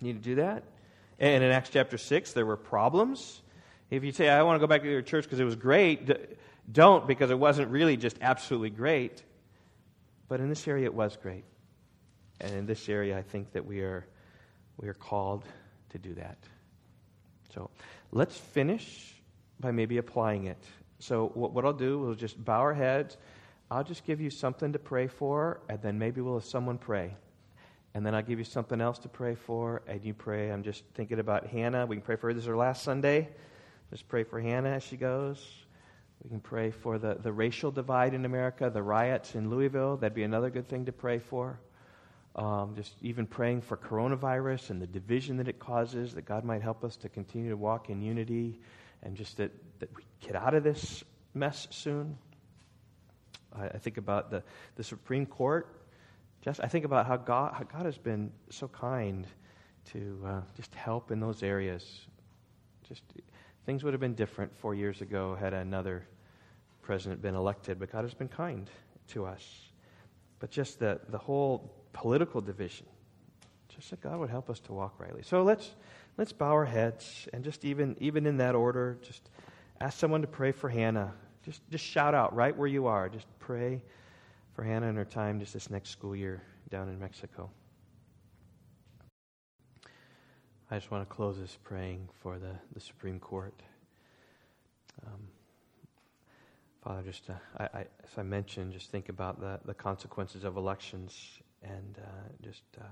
[0.00, 0.64] Need to do that.
[1.18, 3.42] And in Acts chapter 6, there were problems.
[3.90, 6.08] If you say, I want to go back to your church because it was great,
[6.70, 9.22] don't because it wasn't really just absolutely great.
[10.28, 11.44] But in this area, it was great.
[12.40, 14.06] And in this area, I think that we are,
[14.76, 15.44] we are called
[15.90, 16.38] to do that.
[17.52, 17.70] So
[18.12, 19.14] let's finish
[19.58, 20.62] by maybe applying it.
[21.00, 23.16] So, what, what I'll do, we'll just bow our heads.
[23.70, 27.14] I'll just give you something to pray for, and then maybe we'll have someone pray
[27.98, 30.52] and then I'll give you something else to pray for, and you pray.
[30.52, 31.84] I'm just thinking about Hannah.
[31.84, 32.32] We can pray for her.
[32.32, 33.28] This is her last Sunday.
[33.90, 35.44] Just pray for Hannah as she goes.
[36.22, 39.96] We can pray for the, the racial divide in America, the riots in Louisville.
[39.96, 41.58] That'd be another good thing to pray for.
[42.36, 46.62] Um, just even praying for coronavirus and the division that it causes, that God might
[46.62, 48.60] help us to continue to walk in unity
[49.02, 51.02] and just that, that we get out of this
[51.34, 52.16] mess soon.
[53.58, 54.44] I, I think about the,
[54.76, 55.77] the Supreme Court.
[56.42, 59.26] Just I think about how God, how God has been so kind
[59.92, 62.06] to uh, just help in those areas.
[62.88, 63.02] Just
[63.66, 66.06] things would have been different four years ago had another
[66.82, 68.70] president been elected, but God has been kind
[69.08, 69.44] to us.
[70.38, 72.86] But just the, the whole political division,
[73.68, 75.22] just that God would help us to walk rightly.
[75.22, 75.74] So let's
[76.16, 79.28] let's bow our heads and just even even in that order, just
[79.80, 81.12] ask someone to pray for Hannah.
[81.44, 83.08] Just just shout out right where you are.
[83.08, 83.82] Just pray
[84.58, 87.48] for Hannah and her time just this next school year down in Mexico.
[90.68, 93.54] I just want to close this praying for the, the Supreme Court.
[95.06, 95.28] Um,
[96.82, 100.56] Father, just uh, I, I, as I mentioned, just think about the, the consequences of
[100.56, 102.84] elections and uh, just uh,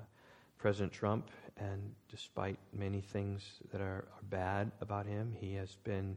[0.59, 1.31] President Trump.
[1.57, 3.43] And despite many things
[3.73, 6.17] that are, are, bad about him, he has been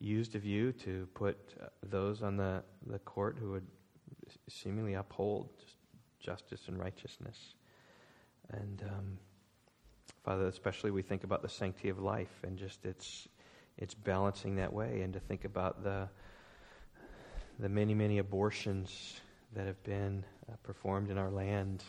[0.00, 3.66] used of you to put uh, those on the, the court who would
[4.48, 5.76] seemingly uphold just
[6.20, 7.54] justice and righteousness.
[8.52, 9.18] And um,
[10.24, 13.28] Father, especially we think about the sanctity of life and just its
[13.78, 16.08] its balancing that way, and to think about the
[17.58, 19.20] the many many abortions
[19.54, 21.82] that have been uh, performed in our land.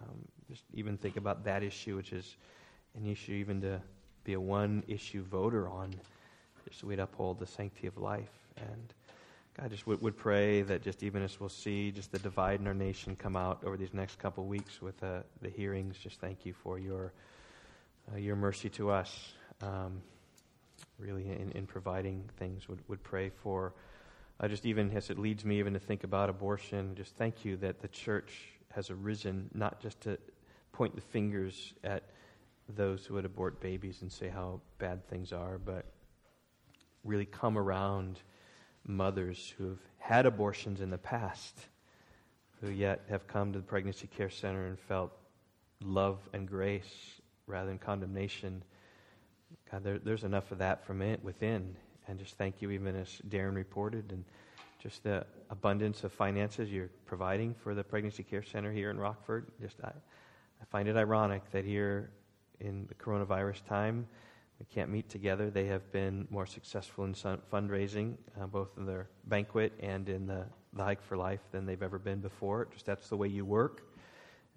[0.00, 0.18] Um,
[0.50, 2.36] just even think about that issue, which is
[2.96, 3.80] an issue even to
[4.24, 5.94] be a one issue voter on,
[6.66, 8.32] just so we'd uphold the sanctity of life.
[8.56, 8.94] And
[9.60, 12.66] God just would, would pray that just even as we'll see just the divide in
[12.66, 16.46] our nation come out over these next couple weeks with uh, the hearings, just thank
[16.46, 17.12] you for your
[18.10, 20.00] uh, your mercy to us, um,
[20.98, 22.66] really in, in providing things.
[22.66, 23.74] Would, would pray for,
[24.40, 27.58] uh, just even as it leads me even to think about abortion, just thank you
[27.58, 28.32] that the church
[28.74, 30.18] has arisen not just to
[30.72, 32.04] point the fingers at
[32.70, 35.84] those who would abort babies and say how bad things are, but
[37.04, 38.18] really come around
[38.86, 41.68] mothers who have had abortions in the past,
[42.60, 45.12] who yet have come to the Pregnancy Care Center and felt
[45.82, 48.62] love and grace rather than condemnation.
[49.70, 51.76] God, there, there's enough of that from it within.
[52.08, 54.24] And just thank you, even as Darren reported, and
[54.82, 59.46] just the abundance of finances you're providing for the Pregnancy Care Center here in Rockford.
[59.60, 62.10] Just I, I find it ironic that here
[62.60, 64.06] in the coronavirus time,
[64.64, 65.50] can't meet together.
[65.50, 70.44] They have been more successful in fundraising, uh, both in their banquet and in the,
[70.72, 72.68] the Hike for Life, than they've ever been before.
[72.72, 73.82] Just that's the way you work.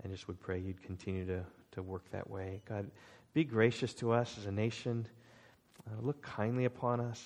[0.03, 1.45] And just would pray you'd continue to
[1.75, 2.61] to work that way.
[2.67, 2.89] God,
[3.33, 5.07] be gracious to us as a nation.
[5.87, 7.21] Uh, look kindly upon us,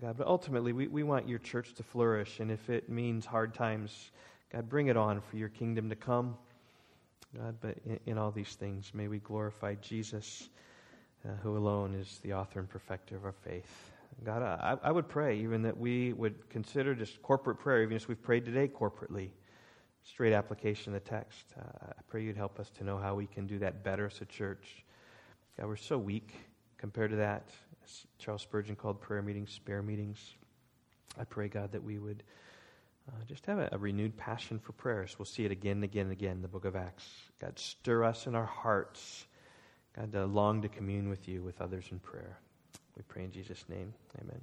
[0.00, 0.16] God.
[0.16, 2.40] But ultimately, we, we want your church to flourish.
[2.40, 4.10] And if it means hard times,
[4.52, 6.36] God, bring it on for your kingdom to come.
[7.36, 10.48] God, but in, in all these things, may we glorify Jesus,
[11.24, 13.92] uh, who alone is the author and perfecter of our faith.
[14.24, 18.08] God, I, I would pray even that we would consider just corporate prayer, even as
[18.08, 19.30] we've prayed today corporately
[20.02, 21.44] straight application of the text.
[21.58, 24.20] Uh, I pray you'd help us to know how we can do that better as
[24.20, 24.84] a church.
[25.58, 26.34] God, we're so weak
[26.78, 27.48] compared to that.
[27.84, 30.34] As Charles Spurgeon called prayer meetings spare meetings.
[31.18, 32.22] I pray, God, that we would
[33.08, 35.16] uh, just have a, a, renewed passion for prayers.
[35.18, 37.08] We'll see it again and again and again in the book of Acts.
[37.40, 39.26] God, stir us in our hearts.
[40.00, 42.38] God, to uh, long to commune with you, with others in prayer.
[42.96, 43.92] We pray in Jesus' name.
[44.20, 44.40] Amen.